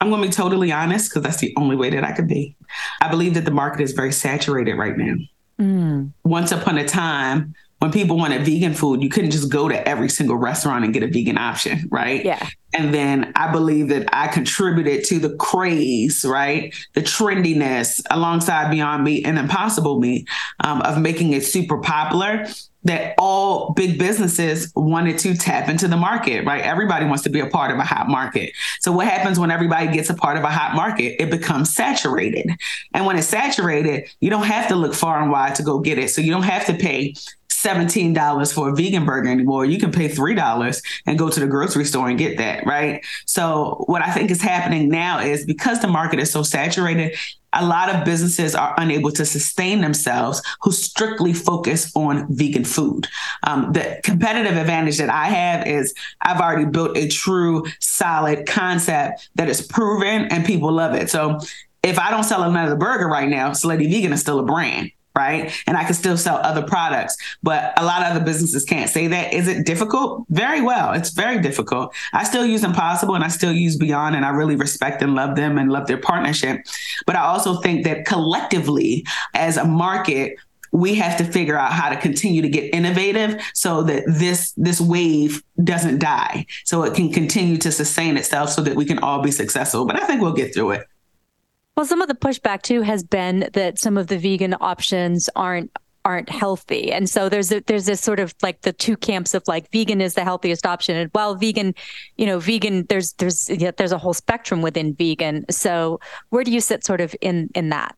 I'm 0.00 0.08
going 0.08 0.22
to 0.22 0.28
be 0.28 0.32
totally 0.32 0.72
honest 0.72 1.10
because 1.10 1.22
that's 1.22 1.38
the 1.38 1.52
only 1.56 1.76
way 1.76 1.90
that 1.90 2.04
I 2.04 2.12
could 2.12 2.26
be. 2.26 2.56
I 3.00 3.08
believe 3.08 3.34
that 3.34 3.44
the 3.44 3.50
market 3.50 3.82
is 3.82 3.92
very 3.92 4.12
saturated 4.12 4.74
right 4.74 4.96
now. 4.96 5.14
Mm. 5.58 6.12
Once 6.24 6.52
upon 6.52 6.78
a 6.78 6.88
time, 6.88 7.54
when 7.80 7.90
people 7.90 8.16
wanted 8.16 8.44
vegan 8.44 8.74
food, 8.74 9.02
you 9.02 9.08
couldn't 9.08 9.30
just 9.30 9.50
go 9.50 9.68
to 9.68 9.88
every 9.88 10.08
single 10.08 10.36
restaurant 10.36 10.84
and 10.84 10.92
get 10.92 11.02
a 11.02 11.08
vegan 11.08 11.38
option, 11.38 11.88
right? 11.90 12.24
Yeah. 12.24 12.46
And 12.74 12.94
then 12.94 13.32
I 13.34 13.50
believe 13.50 13.88
that 13.88 14.08
I 14.12 14.28
contributed 14.28 15.04
to 15.06 15.18
the 15.18 15.34
craze, 15.36 16.24
right? 16.24 16.74
The 16.94 17.00
trendiness 17.00 18.00
alongside 18.10 18.70
Beyond 18.70 19.02
Meat 19.02 19.26
and 19.26 19.38
Impossible 19.38 19.98
Meat 19.98 20.28
um, 20.62 20.82
of 20.82 21.00
making 21.00 21.32
it 21.32 21.44
super 21.44 21.78
popular 21.78 22.46
that 22.84 23.14
all 23.18 23.72
big 23.72 23.98
businesses 23.98 24.72
wanted 24.74 25.18
to 25.18 25.34
tap 25.34 25.68
into 25.68 25.88
the 25.88 25.96
market, 25.96 26.46
right? 26.46 26.62
Everybody 26.62 27.06
wants 27.06 27.22
to 27.24 27.30
be 27.30 27.40
a 27.40 27.46
part 27.46 27.70
of 27.70 27.78
a 27.78 27.84
hot 27.84 28.08
market. 28.08 28.52
So 28.80 28.92
what 28.92 29.06
happens 29.06 29.38
when 29.38 29.50
everybody 29.50 29.88
gets 29.92 30.08
a 30.08 30.14
part 30.14 30.38
of 30.38 30.44
a 30.44 30.50
hot 30.50 30.74
market? 30.74 31.20
It 31.20 31.30
becomes 31.30 31.74
saturated. 31.74 32.50
And 32.94 33.04
when 33.04 33.16
it's 33.16 33.26
saturated, 33.26 34.08
you 34.20 34.30
don't 34.30 34.46
have 34.46 34.68
to 34.68 34.76
look 34.76 34.94
far 34.94 35.20
and 35.20 35.30
wide 35.30 35.56
to 35.56 35.62
go 35.62 35.78
get 35.80 35.98
it. 35.98 36.10
So 36.10 36.22
you 36.22 36.30
don't 36.30 36.42
have 36.42 36.66
to 36.66 36.74
pay 36.74 37.14
$17 37.62 38.54
for 38.54 38.70
a 38.70 38.74
vegan 38.74 39.04
burger 39.04 39.28
anymore. 39.28 39.64
You 39.64 39.78
can 39.78 39.92
pay 39.92 40.08
$3 40.08 40.82
and 41.06 41.18
go 41.18 41.28
to 41.28 41.40
the 41.40 41.46
grocery 41.46 41.84
store 41.84 42.08
and 42.08 42.18
get 42.18 42.38
that, 42.38 42.66
right? 42.66 43.04
So, 43.26 43.84
what 43.86 44.02
I 44.02 44.10
think 44.12 44.30
is 44.30 44.42
happening 44.42 44.88
now 44.88 45.20
is 45.20 45.44
because 45.44 45.80
the 45.80 45.88
market 45.88 46.20
is 46.20 46.30
so 46.30 46.42
saturated, 46.42 47.16
a 47.52 47.66
lot 47.66 47.92
of 47.92 48.04
businesses 48.04 48.54
are 48.54 48.74
unable 48.78 49.10
to 49.10 49.24
sustain 49.24 49.80
themselves 49.80 50.40
who 50.62 50.70
strictly 50.70 51.32
focus 51.32 51.90
on 51.96 52.26
vegan 52.32 52.64
food. 52.64 53.08
Um, 53.46 53.72
the 53.72 54.00
competitive 54.04 54.56
advantage 54.56 54.98
that 54.98 55.10
I 55.10 55.26
have 55.26 55.66
is 55.66 55.92
I've 56.22 56.40
already 56.40 56.66
built 56.66 56.96
a 56.96 57.08
true, 57.08 57.64
solid 57.80 58.46
concept 58.46 59.30
that 59.34 59.48
is 59.48 59.62
proven 59.62 60.26
and 60.26 60.44
people 60.44 60.72
love 60.72 60.94
it. 60.94 61.10
So, 61.10 61.38
if 61.82 61.98
I 61.98 62.10
don't 62.10 62.24
sell 62.24 62.42
another 62.42 62.76
burger 62.76 63.08
right 63.08 63.28
now, 63.28 63.50
Slutty 63.50 63.90
Vegan 63.90 64.12
is 64.12 64.20
still 64.20 64.38
a 64.38 64.44
brand 64.44 64.92
right? 65.14 65.52
And 65.66 65.76
I 65.76 65.84
can 65.84 65.94
still 65.94 66.16
sell 66.16 66.36
other 66.36 66.62
products. 66.62 67.16
But 67.42 67.72
a 67.76 67.84
lot 67.84 68.02
of 68.02 68.08
other 68.16 68.24
businesses 68.24 68.64
can't 68.64 68.90
say 68.90 69.06
that. 69.08 69.32
Is 69.32 69.48
it 69.48 69.66
difficult? 69.66 70.24
Very 70.30 70.60
well. 70.60 70.92
It's 70.92 71.10
very 71.10 71.40
difficult. 71.40 71.94
I 72.12 72.24
still 72.24 72.46
use 72.46 72.64
Impossible 72.64 73.14
and 73.14 73.24
I 73.24 73.28
still 73.28 73.52
use 73.52 73.76
Beyond, 73.76 74.14
and 74.16 74.24
I 74.24 74.30
really 74.30 74.56
respect 74.56 75.02
and 75.02 75.14
love 75.14 75.36
them 75.36 75.58
and 75.58 75.70
love 75.70 75.86
their 75.86 75.98
partnership. 75.98 76.60
But 77.06 77.16
I 77.16 77.20
also 77.20 77.60
think 77.60 77.84
that 77.84 78.06
collectively, 78.06 79.04
as 79.34 79.56
a 79.56 79.64
market, 79.64 80.36
we 80.72 80.94
have 80.94 81.16
to 81.18 81.24
figure 81.24 81.56
out 81.56 81.72
how 81.72 81.88
to 81.88 81.96
continue 81.96 82.42
to 82.42 82.48
get 82.48 82.72
innovative 82.72 83.40
so 83.54 83.82
that 83.82 84.04
this 84.06 84.52
this 84.56 84.80
wave 84.80 85.42
doesn't 85.64 85.98
die 85.98 86.46
so 86.64 86.84
it 86.84 86.94
can 86.94 87.12
continue 87.12 87.56
to 87.56 87.72
sustain 87.72 88.16
itself 88.16 88.50
so 88.50 88.62
that 88.62 88.76
we 88.76 88.84
can 88.84 88.98
all 89.00 89.20
be 89.20 89.30
successful 89.30 89.84
but 89.84 90.00
i 90.00 90.06
think 90.06 90.20
we'll 90.20 90.32
get 90.32 90.54
through 90.54 90.70
it 90.70 90.86
well, 91.80 91.86
some 91.86 92.02
of 92.02 92.08
the 92.08 92.14
pushback 92.14 92.60
too 92.60 92.82
has 92.82 93.02
been 93.02 93.48
that 93.54 93.78
some 93.78 93.96
of 93.96 94.08
the 94.08 94.18
vegan 94.18 94.54
options 94.60 95.30
aren't 95.34 95.70
aren't 96.04 96.28
healthy. 96.28 96.92
And 96.92 97.08
so 97.08 97.30
there's 97.30 97.50
a, 97.50 97.60
there's 97.60 97.86
this 97.86 98.02
sort 98.02 98.20
of 98.20 98.34
like 98.42 98.60
the 98.60 98.72
two 98.74 98.98
camps 98.98 99.32
of 99.32 99.42
like 99.46 99.70
vegan 99.72 100.02
is 100.02 100.12
the 100.12 100.22
healthiest 100.22 100.66
option 100.66 100.94
and 100.94 101.08
while 101.14 101.36
vegan, 101.36 101.74
you 102.18 102.26
know, 102.26 102.38
vegan 102.38 102.84
there's 102.90 103.14
there's 103.14 103.48
yeah, 103.48 103.70
there's 103.78 103.92
a 103.92 103.98
whole 103.98 104.12
spectrum 104.12 104.60
within 104.60 104.92
vegan. 104.92 105.46
So 105.50 106.00
where 106.28 106.44
do 106.44 106.50
you 106.50 106.60
sit 106.60 106.84
sort 106.84 107.00
of 107.00 107.16
in 107.22 107.48
in 107.54 107.70
that? 107.70 107.96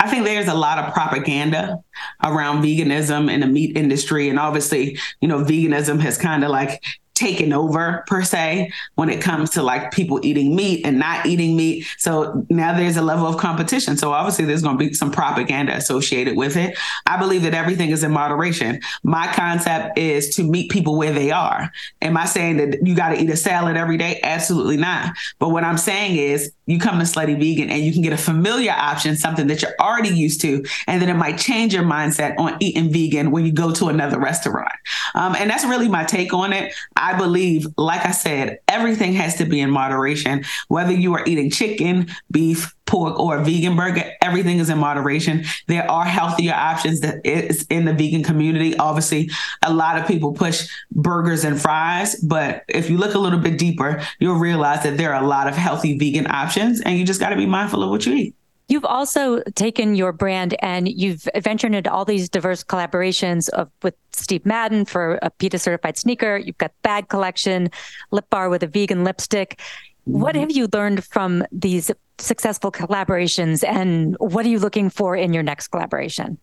I 0.00 0.10
think 0.10 0.26
there's 0.26 0.48
a 0.48 0.54
lot 0.54 0.78
of 0.78 0.92
propaganda 0.92 1.78
around 2.22 2.62
veganism 2.62 3.32
in 3.32 3.40
the 3.40 3.46
meat 3.46 3.74
industry. 3.74 4.28
And 4.28 4.38
obviously, 4.38 4.98
you 5.22 5.28
know, 5.28 5.38
veganism 5.38 5.98
has 6.00 6.18
kind 6.18 6.44
of 6.44 6.50
like 6.50 6.84
taken 7.14 7.52
over 7.52 8.04
per 8.06 8.22
se 8.22 8.72
when 8.96 9.08
it 9.08 9.20
comes 9.20 9.50
to 9.50 9.62
like 9.62 9.92
people 9.92 10.20
eating 10.24 10.54
meat 10.54 10.84
and 10.84 10.98
not 10.98 11.26
eating 11.26 11.56
meat. 11.56 11.86
So 11.98 12.44
now 12.50 12.76
there's 12.76 12.96
a 12.96 13.02
level 13.02 13.26
of 13.26 13.36
competition. 13.36 13.96
So 13.96 14.12
obviously 14.12 14.44
there's 14.44 14.62
going 14.62 14.78
to 14.78 14.88
be 14.88 14.94
some 14.94 15.10
propaganda 15.10 15.74
associated 15.74 16.36
with 16.36 16.56
it. 16.56 16.76
I 17.06 17.16
believe 17.16 17.42
that 17.42 17.54
everything 17.54 17.90
is 17.90 18.02
in 18.02 18.12
moderation. 18.12 18.80
My 19.02 19.32
concept 19.32 19.96
is 19.98 20.34
to 20.36 20.42
meet 20.42 20.70
people 20.70 20.96
where 20.96 21.12
they 21.12 21.30
are. 21.30 21.72
Am 22.02 22.16
I 22.16 22.24
saying 22.24 22.56
that 22.56 22.86
you 22.86 22.94
got 22.94 23.10
to 23.10 23.22
eat 23.22 23.30
a 23.30 23.36
salad 23.36 23.76
every 23.76 23.96
day? 23.96 24.20
Absolutely 24.22 24.76
not. 24.76 25.14
But 25.38 25.50
what 25.50 25.64
I'm 25.64 25.78
saying 25.78 26.16
is 26.16 26.52
you 26.66 26.78
come 26.78 26.98
to 26.98 27.04
Slutty 27.04 27.38
Vegan 27.38 27.70
and 27.70 27.84
you 27.84 27.92
can 27.92 28.02
get 28.02 28.12
a 28.12 28.16
familiar 28.16 28.72
option, 28.72 29.16
something 29.16 29.46
that 29.48 29.62
you're 29.62 29.74
already 29.80 30.10
used 30.10 30.40
to, 30.42 30.64
and 30.86 31.00
then 31.00 31.08
it 31.08 31.14
might 31.14 31.38
change 31.38 31.74
your 31.74 31.84
mindset 31.84 32.38
on 32.38 32.56
eating 32.60 32.92
vegan 32.92 33.30
when 33.30 33.44
you 33.44 33.52
go 33.52 33.72
to 33.72 33.88
another 33.88 34.18
restaurant. 34.18 34.72
Um, 35.14 35.34
and 35.36 35.50
that's 35.50 35.64
really 35.64 35.88
my 35.88 36.04
take 36.04 36.32
on 36.32 36.52
it. 36.52 36.72
I 36.96 37.16
believe, 37.16 37.66
like 37.76 38.04
I 38.06 38.12
said, 38.12 38.58
everything 38.68 39.12
has 39.14 39.36
to 39.36 39.44
be 39.44 39.60
in 39.60 39.70
moderation. 39.70 40.44
Whether 40.68 40.92
you 40.92 41.14
are 41.14 41.24
eating 41.26 41.50
chicken, 41.50 42.08
beef, 42.30 42.73
pork 42.86 43.18
or 43.18 43.38
a 43.38 43.44
vegan 43.44 43.76
burger. 43.76 44.04
Everything 44.20 44.58
is 44.58 44.68
in 44.68 44.78
moderation. 44.78 45.44
There 45.66 45.90
are 45.90 46.04
healthier 46.04 46.54
options 46.54 47.00
that 47.00 47.24
is 47.24 47.66
in 47.70 47.84
the 47.84 47.92
vegan 47.92 48.22
community. 48.22 48.76
Obviously, 48.76 49.30
a 49.62 49.72
lot 49.72 49.98
of 49.98 50.06
people 50.06 50.32
push 50.32 50.68
burgers 50.90 51.44
and 51.44 51.60
fries, 51.60 52.16
but 52.16 52.64
if 52.68 52.90
you 52.90 52.98
look 52.98 53.14
a 53.14 53.18
little 53.18 53.38
bit 53.38 53.58
deeper, 53.58 54.02
you'll 54.18 54.36
realize 54.36 54.82
that 54.82 54.96
there 54.96 55.14
are 55.14 55.22
a 55.22 55.26
lot 55.26 55.48
of 55.48 55.56
healthy 55.56 55.98
vegan 55.98 56.30
options, 56.30 56.80
and 56.82 56.98
you 56.98 57.04
just 57.04 57.20
got 57.20 57.30
to 57.30 57.36
be 57.36 57.46
mindful 57.46 57.82
of 57.82 57.90
what 57.90 58.04
you 58.06 58.14
eat. 58.14 58.34
You've 58.68 58.84
also 58.86 59.42
taken 59.54 59.94
your 59.94 60.12
brand 60.12 60.56
and 60.60 60.88
you've 60.88 61.28
ventured 61.36 61.74
into 61.74 61.92
all 61.92 62.06
these 62.06 62.30
diverse 62.30 62.64
collaborations 62.64 63.50
of, 63.50 63.70
with 63.82 63.94
Steve 64.12 64.46
Madden 64.46 64.86
for 64.86 65.18
a 65.20 65.28
PETA 65.28 65.58
certified 65.58 65.98
sneaker. 65.98 66.38
You've 66.38 66.56
got 66.56 66.72
bag 66.80 67.08
collection, 67.08 67.70
lip 68.10 68.24
bar 68.30 68.48
with 68.48 68.62
a 68.62 68.66
vegan 68.66 69.04
lipstick. 69.04 69.60
Mm-hmm. 70.08 70.20
What 70.20 70.36
have 70.36 70.50
you 70.50 70.68
learned 70.72 71.04
from 71.04 71.44
these 71.50 71.90
successful 72.18 72.70
collaborations 72.70 73.64
and 73.66 74.16
what 74.18 74.44
are 74.46 74.48
you 74.48 74.58
looking 74.58 74.90
for 74.90 75.16
in 75.16 75.32
your 75.32 75.42
next 75.42 75.68
collaboration? 75.68 76.38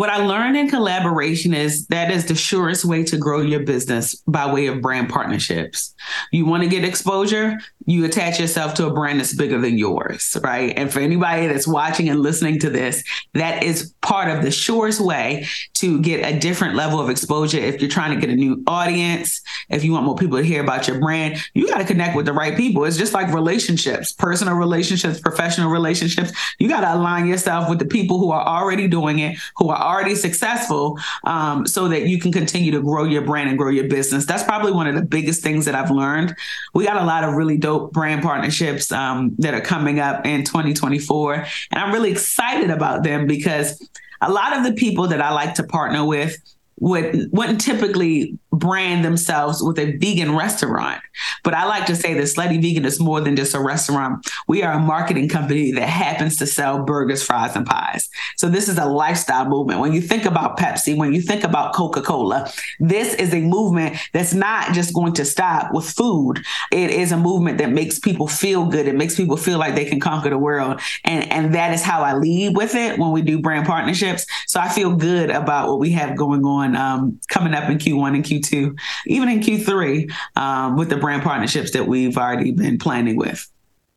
What 0.00 0.08
I 0.08 0.24
learned 0.24 0.56
in 0.56 0.70
collaboration 0.70 1.52
is 1.52 1.86
that 1.88 2.10
is 2.10 2.24
the 2.24 2.34
surest 2.34 2.86
way 2.86 3.04
to 3.04 3.18
grow 3.18 3.42
your 3.42 3.60
business 3.60 4.14
by 4.26 4.50
way 4.50 4.66
of 4.66 4.80
brand 4.80 5.10
partnerships. 5.10 5.94
You 6.32 6.46
want 6.46 6.62
to 6.62 6.70
get 6.70 6.84
exposure, 6.84 7.58
you 7.84 8.06
attach 8.06 8.40
yourself 8.40 8.72
to 8.74 8.86
a 8.86 8.94
brand 8.94 9.20
that's 9.20 9.34
bigger 9.34 9.60
than 9.60 9.76
yours, 9.76 10.38
right? 10.42 10.72
And 10.74 10.90
for 10.90 11.00
anybody 11.00 11.48
that's 11.48 11.68
watching 11.68 12.08
and 12.08 12.20
listening 12.20 12.60
to 12.60 12.70
this, 12.70 13.04
that 13.34 13.62
is 13.62 13.92
part 14.00 14.34
of 14.34 14.42
the 14.42 14.50
surest 14.50 15.00
way 15.02 15.46
to 15.74 16.00
get 16.00 16.26
a 16.26 16.38
different 16.38 16.76
level 16.76 16.98
of 16.98 17.10
exposure. 17.10 17.58
If 17.58 17.82
you're 17.82 17.90
trying 17.90 18.18
to 18.18 18.26
get 18.26 18.32
a 18.32 18.36
new 18.36 18.62
audience, 18.66 19.42
if 19.68 19.84
you 19.84 19.92
want 19.92 20.06
more 20.06 20.16
people 20.16 20.38
to 20.38 20.44
hear 20.44 20.62
about 20.62 20.88
your 20.88 20.98
brand, 20.98 21.36
you 21.52 21.68
got 21.68 21.78
to 21.78 21.84
connect 21.84 22.16
with 22.16 22.24
the 22.24 22.32
right 22.32 22.56
people. 22.56 22.84
It's 22.84 22.96
just 22.96 23.12
like 23.12 23.34
relationships, 23.34 24.12
personal 24.12 24.54
relationships, 24.54 25.20
professional 25.20 25.70
relationships. 25.70 26.32
You 26.58 26.68
got 26.68 26.80
to 26.80 26.94
align 26.94 27.26
yourself 27.26 27.68
with 27.68 27.80
the 27.80 27.84
people 27.84 28.18
who 28.18 28.30
are 28.30 28.46
already 28.46 28.88
doing 28.88 29.18
it, 29.18 29.38
who 29.56 29.68
are 29.68 29.89
already 29.90 30.14
successful 30.14 30.98
um, 31.24 31.66
so 31.66 31.88
that 31.88 32.06
you 32.06 32.18
can 32.18 32.32
continue 32.32 32.70
to 32.72 32.80
grow 32.80 33.04
your 33.04 33.22
brand 33.22 33.48
and 33.48 33.58
grow 33.58 33.70
your 33.70 33.88
business. 33.88 34.24
That's 34.24 34.42
probably 34.42 34.72
one 34.72 34.86
of 34.86 34.94
the 34.94 35.02
biggest 35.02 35.42
things 35.42 35.64
that 35.64 35.74
I've 35.74 35.90
learned. 35.90 36.34
We 36.74 36.84
got 36.84 37.00
a 37.00 37.04
lot 37.04 37.24
of 37.24 37.34
really 37.34 37.58
dope 37.58 37.92
brand 37.92 38.22
partnerships 38.22 38.92
um, 38.92 39.34
that 39.38 39.54
are 39.54 39.60
coming 39.60 40.00
up 40.00 40.26
in 40.26 40.44
2024. 40.44 41.34
And 41.34 41.46
I'm 41.72 41.92
really 41.92 42.10
excited 42.10 42.70
about 42.70 43.02
them 43.02 43.26
because 43.26 43.86
a 44.20 44.30
lot 44.30 44.56
of 44.56 44.64
the 44.64 44.72
people 44.72 45.08
that 45.08 45.20
I 45.20 45.32
like 45.32 45.54
to 45.54 45.64
partner 45.64 46.04
with 46.04 46.36
would 46.78 47.30
wouldn't 47.32 47.60
typically 47.60 48.38
brand 48.52 49.04
themselves 49.04 49.62
with 49.62 49.78
a 49.78 49.96
vegan 49.98 50.34
restaurant. 50.34 51.00
But 51.44 51.54
I 51.54 51.66
like 51.66 51.86
to 51.86 51.96
say 51.96 52.14
that 52.14 52.22
Slutty 52.22 52.60
Vegan 52.60 52.84
is 52.84 52.98
more 52.98 53.20
than 53.20 53.36
just 53.36 53.54
a 53.54 53.60
restaurant. 53.60 54.26
We 54.48 54.62
are 54.62 54.72
a 54.72 54.78
marketing 54.78 55.28
company 55.28 55.72
that 55.72 55.88
happens 55.88 56.36
to 56.38 56.46
sell 56.46 56.84
burgers, 56.84 57.22
fries, 57.22 57.54
and 57.54 57.66
pies. 57.66 58.08
So 58.36 58.48
this 58.48 58.68
is 58.68 58.78
a 58.78 58.86
lifestyle 58.86 59.48
movement. 59.48 59.80
When 59.80 59.92
you 59.92 60.00
think 60.00 60.24
about 60.24 60.58
Pepsi, 60.58 60.96
when 60.96 61.12
you 61.12 61.20
think 61.20 61.44
about 61.44 61.74
Coca-Cola, 61.74 62.50
this 62.80 63.14
is 63.14 63.32
a 63.32 63.40
movement 63.40 63.96
that's 64.12 64.34
not 64.34 64.72
just 64.72 64.94
going 64.94 65.12
to 65.14 65.24
stop 65.24 65.72
with 65.72 65.84
food. 65.84 66.42
It 66.72 66.90
is 66.90 67.12
a 67.12 67.16
movement 67.16 67.58
that 67.58 67.70
makes 67.70 67.98
people 67.98 68.26
feel 68.26 68.66
good. 68.66 68.86
It 68.86 68.96
makes 68.96 69.16
people 69.16 69.36
feel 69.36 69.58
like 69.58 69.74
they 69.74 69.84
can 69.84 70.00
conquer 70.00 70.30
the 70.30 70.38
world. 70.38 70.80
And, 71.04 71.30
and 71.30 71.54
that 71.54 71.72
is 71.72 71.82
how 71.82 72.02
I 72.02 72.14
lead 72.14 72.56
with 72.56 72.74
it 72.74 72.98
when 72.98 73.12
we 73.12 73.22
do 73.22 73.40
brand 73.40 73.66
partnerships. 73.66 74.26
So 74.46 74.60
I 74.60 74.68
feel 74.68 74.96
good 74.96 75.30
about 75.30 75.68
what 75.68 75.78
we 75.78 75.90
have 75.92 76.16
going 76.16 76.44
on 76.44 76.74
um, 76.76 77.20
coming 77.28 77.54
up 77.54 77.70
in 77.70 77.78
Q1 77.78 78.14
and 78.14 78.24
Q2 78.24 78.39
Q2, 78.40 78.78
even 79.06 79.28
in 79.28 79.40
Q3 79.40 80.10
um, 80.36 80.76
with 80.76 80.90
the 80.90 80.96
brand 80.96 81.22
partnerships 81.22 81.70
that 81.72 81.86
we've 81.86 82.16
already 82.16 82.52
been 82.52 82.78
planning 82.78 83.16
with. 83.16 83.50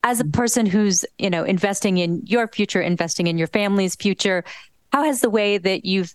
As 0.04 0.20
a 0.20 0.26
person 0.26 0.66
who's, 0.66 1.06
you 1.18 1.30
know, 1.30 1.44
investing 1.44 1.98
in 1.98 2.22
your 2.26 2.48
future, 2.48 2.82
investing 2.82 3.28
in 3.28 3.38
your 3.38 3.48
family's 3.48 3.96
future, 3.96 4.44
how 4.92 5.04
has 5.04 5.22
the 5.22 5.30
way 5.30 5.58
that 5.58 5.86
you've 5.86 6.14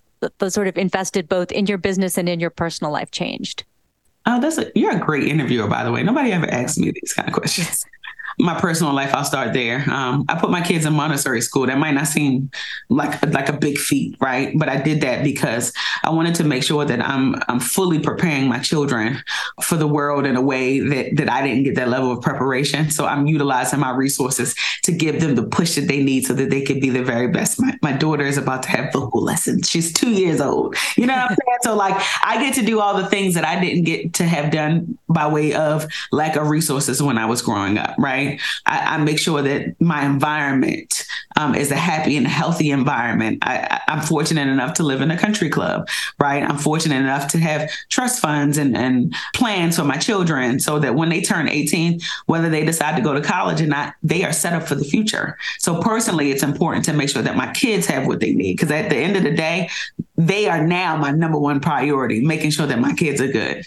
sort 0.48 0.68
of 0.68 0.76
invested 0.76 1.28
both 1.28 1.50
in 1.52 1.66
your 1.66 1.78
business 1.78 2.18
and 2.18 2.28
in 2.28 2.38
your 2.40 2.50
personal 2.50 2.92
life 2.92 3.10
changed? 3.10 3.64
Oh, 4.26 4.40
that's 4.40 4.58
a, 4.58 4.70
you're 4.74 4.94
a 4.94 5.00
great 5.00 5.26
interviewer, 5.26 5.68
by 5.68 5.84
the 5.84 5.90
way. 5.90 6.02
Nobody 6.02 6.32
ever 6.32 6.48
asked 6.50 6.78
me 6.78 6.90
these 6.90 7.14
kind 7.14 7.28
of 7.28 7.34
questions 7.34 7.84
my 8.38 8.58
personal 8.58 8.92
life, 8.92 9.14
I'll 9.14 9.24
start 9.24 9.52
there. 9.52 9.84
Um, 9.90 10.24
I 10.28 10.38
put 10.38 10.50
my 10.50 10.60
kids 10.60 10.86
in 10.86 10.92
Montessori 10.92 11.40
school. 11.40 11.66
That 11.66 11.78
might 11.78 11.92
not 11.92 12.06
seem 12.06 12.50
like 12.88 13.20
like 13.26 13.48
a 13.48 13.52
big 13.52 13.78
feat, 13.78 14.16
right? 14.20 14.52
But 14.56 14.68
I 14.68 14.80
did 14.80 15.00
that 15.00 15.24
because 15.24 15.72
I 16.04 16.10
wanted 16.10 16.34
to 16.36 16.44
make 16.44 16.62
sure 16.62 16.84
that 16.84 17.00
I'm 17.00 17.36
I'm 17.48 17.60
fully 17.60 17.98
preparing 17.98 18.48
my 18.48 18.58
children 18.58 19.22
for 19.62 19.76
the 19.76 19.88
world 19.88 20.24
in 20.24 20.36
a 20.36 20.40
way 20.40 20.78
that 20.78 21.16
that 21.16 21.30
I 21.30 21.42
didn't 21.46 21.64
get 21.64 21.74
that 21.76 21.88
level 21.88 22.12
of 22.12 22.22
preparation. 22.22 22.90
So 22.90 23.06
I'm 23.06 23.26
utilizing 23.26 23.80
my 23.80 23.90
resources 23.90 24.54
to 24.84 24.92
give 24.92 25.20
them 25.20 25.34
the 25.34 25.44
push 25.44 25.74
that 25.74 25.88
they 25.88 26.02
need 26.02 26.24
so 26.24 26.34
that 26.34 26.50
they 26.50 26.62
can 26.62 26.80
be 26.80 26.90
the 26.90 27.02
very 27.02 27.28
best. 27.28 27.60
My, 27.60 27.76
my 27.82 27.92
daughter 27.92 28.24
is 28.24 28.38
about 28.38 28.62
to 28.64 28.68
have 28.70 28.92
vocal 28.92 29.22
lessons. 29.22 29.68
She's 29.68 29.92
two 29.92 30.10
years 30.10 30.40
old. 30.40 30.76
You 30.96 31.06
know 31.06 31.14
what 31.14 31.30
I'm 31.30 31.36
saying? 31.36 31.58
So 31.62 31.74
like 31.74 32.00
I 32.22 32.40
get 32.40 32.54
to 32.54 32.62
do 32.62 32.80
all 32.80 32.96
the 32.96 33.06
things 33.06 33.34
that 33.34 33.44
I 33.44 33.60
didn't 33.60 33.84
get 33.84 34.14
to 34.14 34.24
have 34.24 34.52
done 34.52 34.98
by 35.08 35.26
way 35.26 35.54
of 35.54 35.86
lack 36.12 36.36
of 36.36 36.48
resources 36.48 37.02
when 37.02 37.18
I 37.18 37.26
was 37.26 37.42
growing 37.42 37.78
up, 37.78 37.94
I, 38.66 38.94
I 38.94 38.98
make 38.98 39.18
sure 39.18 39.42
that 39.42 39.80
my 39.80 40.04
environment 40.04 41.06
um, 41.36 41.54
is 41.54 41.70
a 41.70 41.76
happy 41.76 42.16
and 42.16 42.26
healthy 42.26 42.70
environment. 42.70 43.38
I, 43.42 43.80
am 43.86 44.00
fortunate 44.02 44.48
enough 44.48 44.74
to 44.74 44.82
live 44.82 45.00
in 45.00 45.10
a 45.10 45.16
country 45.16 45.48
club, 45.48 45.88
right? 46.18 46.42
I'm 46.42 46.58
fortunate 46.58 46.96
enough 46.96 47.28
to 47.28 47.38
have 47.38 47.70
trust 47.88 48.20
funds 48.20 48.58
and, 48.58 48.76
and 48.76 49.14
plans 49.34 49.76
for 49.76 49.84
my 49.84 49.96
children 49.96 50.58
so 50.58 50.78
that 50.80 50.94
when 50.94 51.08
they 51.08 51.20
turn 51.20 51.48
18, 51.48 52.00
whether 52.26 52.50
they 52.50 52.64
decide 52.64 52.96
to 52.96 53.02
go 53.02 53.14
to 53.14 53.20
college 53.20 53.60
or 53.60 53.66
not, 53.66 53.94
they 54.02 54.24
are 54.24 54.32
set 54.32 54.52
up 54.52 54.64
for 54.64 54.74
the 54.74 54.84
future. 54.84 55.38
So 55.58 55.80
personally, 55.80 56.32
it's 56.32 56.42
important 56.42 56.84
to 56.86 56.92
make 56.92 57.08
sure 57.08 57.22
that 57.22 57.36
my 57.36 57.52
kids 57.52 57.86
have 57.86 58.06
what 58.06 58.20
they 58.20 58.32
need 58.32 58.54
because 58.54 58.70
at 58.70 58.90
the 58.90 58.96
end 58.96 59.16
of 59.16 59.22
the 59.22 59.34
day, 59.34 59.68
they 60.16 60.48
are 60.48 60.66
now 60.66 60.96
my 60.96 61.12
number 61.12 61.38
one 61.38 61.60
priority, 61.60 62.20
making 62.20 62.50
sure 62.50 62.66
that 62.66 62.80
my 62.80 62.92
kids 62.94 63.20
are 63.20 63.30
good. 63.30 63.64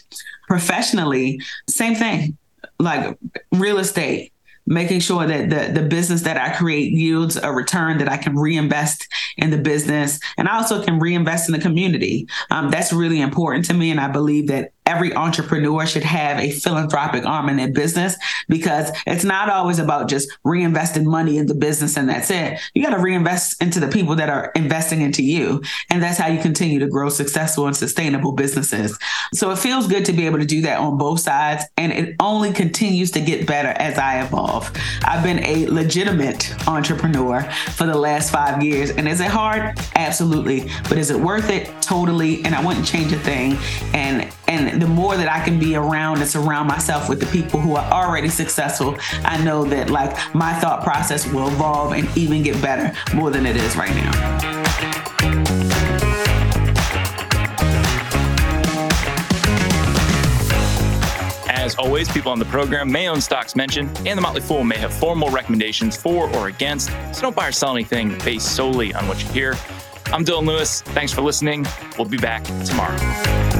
Professionally, 0.47 1.39
same 1.69 1.95
thing, 1.95 2.38
like 2.80 3.17
real 3.54 3.78
estate 3.78 4.31
making 4.65 5.00
sure 5.00 5.26
that 5.26 5.50
the, 5.50 5.82
the 5.82 5.88
business 5.88 6.21
that 6.21 6.38
I 6.38 6.56
create 6.56 6.91
yields 6.91 7.36
a 7.36 7.52
return 7.52 7.97
that 7.97 8.10
I 8.10 8.17
can 8.17 8.36
reinvest 8.36 9.08
in 9.38 9.50
the 9.50 9.58
business 9.58 10.19
and 10.38 10.47
I 10.47 10.58
also 10.58 10.84
can 10.84 11.00
reinvest 11.00 11.50
in 11.50 11.54
the 11.54 11.62
community. 11.62 12.28
Um, 12.50 12.69
that's 12.69 12.93
really 12.93 13.21
important 13.21 13.65
to 13.65 13.74
me. 13.74 13.91
And 13.91 14.00
I 14.00 14.08
believe 14.08 14.47
that 14.47 14.71
every 14.86 15.13
entrepreneur 15.15 15.86
should 15.86 16.04
have 16.04 16.39
a 16.39 16.52
philanthropic 16.52 17.26
arm 17.26 17.50
in 17.50 17.58
their 17.58 17.72
business 17.72 18.15
because 18.50 18.91
it's 19.06 19.24
not 19.24 19.50
always 19.50 19.80
about 19.80 20.10
just 20.10 20.30
reinvesting 20.46 21.06
money 21.06 21.38
in 21.38 21.46
the 21.46 21.56
business 21.56 21.98
and 21.98 22.10
that's 22.10 22.30
it. 22.32 22.60
You 22.74 22.84
got 22.84 22.96
to 22.96 23.02
reinvest 23.02 23.62
into 23.62 23.80
the 23.80 23.88
people 23.88 24.15
that 24.15 24.30
are 24.30 24.52
investing 24.56 25.02
into 25.02 25.24
you. 25.24 25.62
And 25.89 26.02
that's 26.02 26.17
how 26.17 26.28
you 26.28 26.41
continue 26.41 26.80
to 26.80 26.88
grow 26.88 27.10
successful 27.10 27.67
and 27.67 27.76
sustainable 27.76 28.32
businesses. 28.34 28.98
So 29.34 29.52
it 29.52 29.60
feels 29.60 29.88
good 29.88 30.06
to 30.06 30.13
be 30.13 30.26
able 30.26 30.39
to 30.39 30.46
do 30.46 30.62
that 30.62 30.80
on 30.80 30.98
both 30.98 31.20
sides. 31.20 31.63
And 31.78 31.91
it 31.91 32.15
only 32.20 32.52
continues 32.52 33.12
to 33.12 33.22
get 33.22 33.48
better 33.48 33.70
as 33.70 33.98
I 33.98 34.22
evolve. 34.22 34.72
I've 35.04 35.24
been 35.24 35.44
a 35.46 35.67
legitimate 35.67 36.54
entrepreneur 36.67 37.44
for 37.72 37.86
the 37.86 37.98
last 37.98 38.32
five 38.32 38.63
years. 38.63 38.91
And 38.91 39.08
is 39.08 39.22
it 39.22 39.28
hard? 39.28 39.78
Absolutely. 39.96 40.70
But 40.89 40.98
is 40.98 41.12
it 41.12 41.20
worth 41.20 41.50
it? 41.50 41.72
Totally. 41.82 42.44
And 42.44 42.56
I 42.56 42.65
wouldn't 42.65 42.86
change 42.86 43.13
a 43.13 43.20
thing. 43.20 43.58
And 43.94 44.32
and 44.51 44.81
the 44.81 44.87
more 44.87 45.15
that 45.15 45.29
I 45.29 45.43
can 45.43 45.59
be 45.59 45.75
around 45.75 46.17
and 46.19 46.29
surround 46.29 46.67
myself 46.67 47.07
with 47.07 47.19
the 47.19 47.25
people 47.27 47.59
who 47.59 47.75
are 47.75 47.91
already 47.91 48.27
successful, 48.27 48.97
I 49.23 49.41
know 49.43 49.63
that 49.65 49.89
like 49.89 50.17
my 50.35 50.53
thought 50.59 50.83
process 50.83 51.25
will 51.31 51.47
evolve 51.47 51.93
and 51.93 52.07
even 52.17 52.43
get 52.43 52.61
better 52.61 52.93
more 53.15 53.31
than 53.31 53.45
it 53.45 53.55
is 53.55 53.75
right 53.77 53.95
now. 53.95 54.11
As 61.47 61.75
always, 61.75 62.11
people 62.11 62.31
on 62.31 62.39
the 62.39 62.45
program 62.45 62.91
may 62.91 63.07
own 63.07 63.21
stocks 63.21 63.55
mentioned, 63.55 64.01
and 64.05 64.17
the 64.17 64.21
Motley 64.21 64.41
Fool 64.41 64.63
may 64.63 64.77
have 64.77 64.91
formal 64.93 65.29
recommendations 65.29 65.95
for 65.95 66.29
or 66.35 66.47
against, 66.47 66.89
so 67.13 67.21
don't 67.21 67.35
buy 67.35 67.47
or 67.47 67.51
sell 67.53 67.71
anything 67.71 68.17
based 68.25 68.55
solely 68.55 68.93
on 68.93 69.07
what 69.07 69.23
you 69.23 69.29
hear. 69.29 69.55
I'm 70.07 70.25
Dylan 70.25 70.45
Lewis. 70.45 70.81
Thanks 70.81 71.13
for 71.13 71.21
listening. 71.21 71.65
We'll 71.97 72.09
be 72.09 72.17
back 72.17 72.43
tomorrow. 72.65 73.50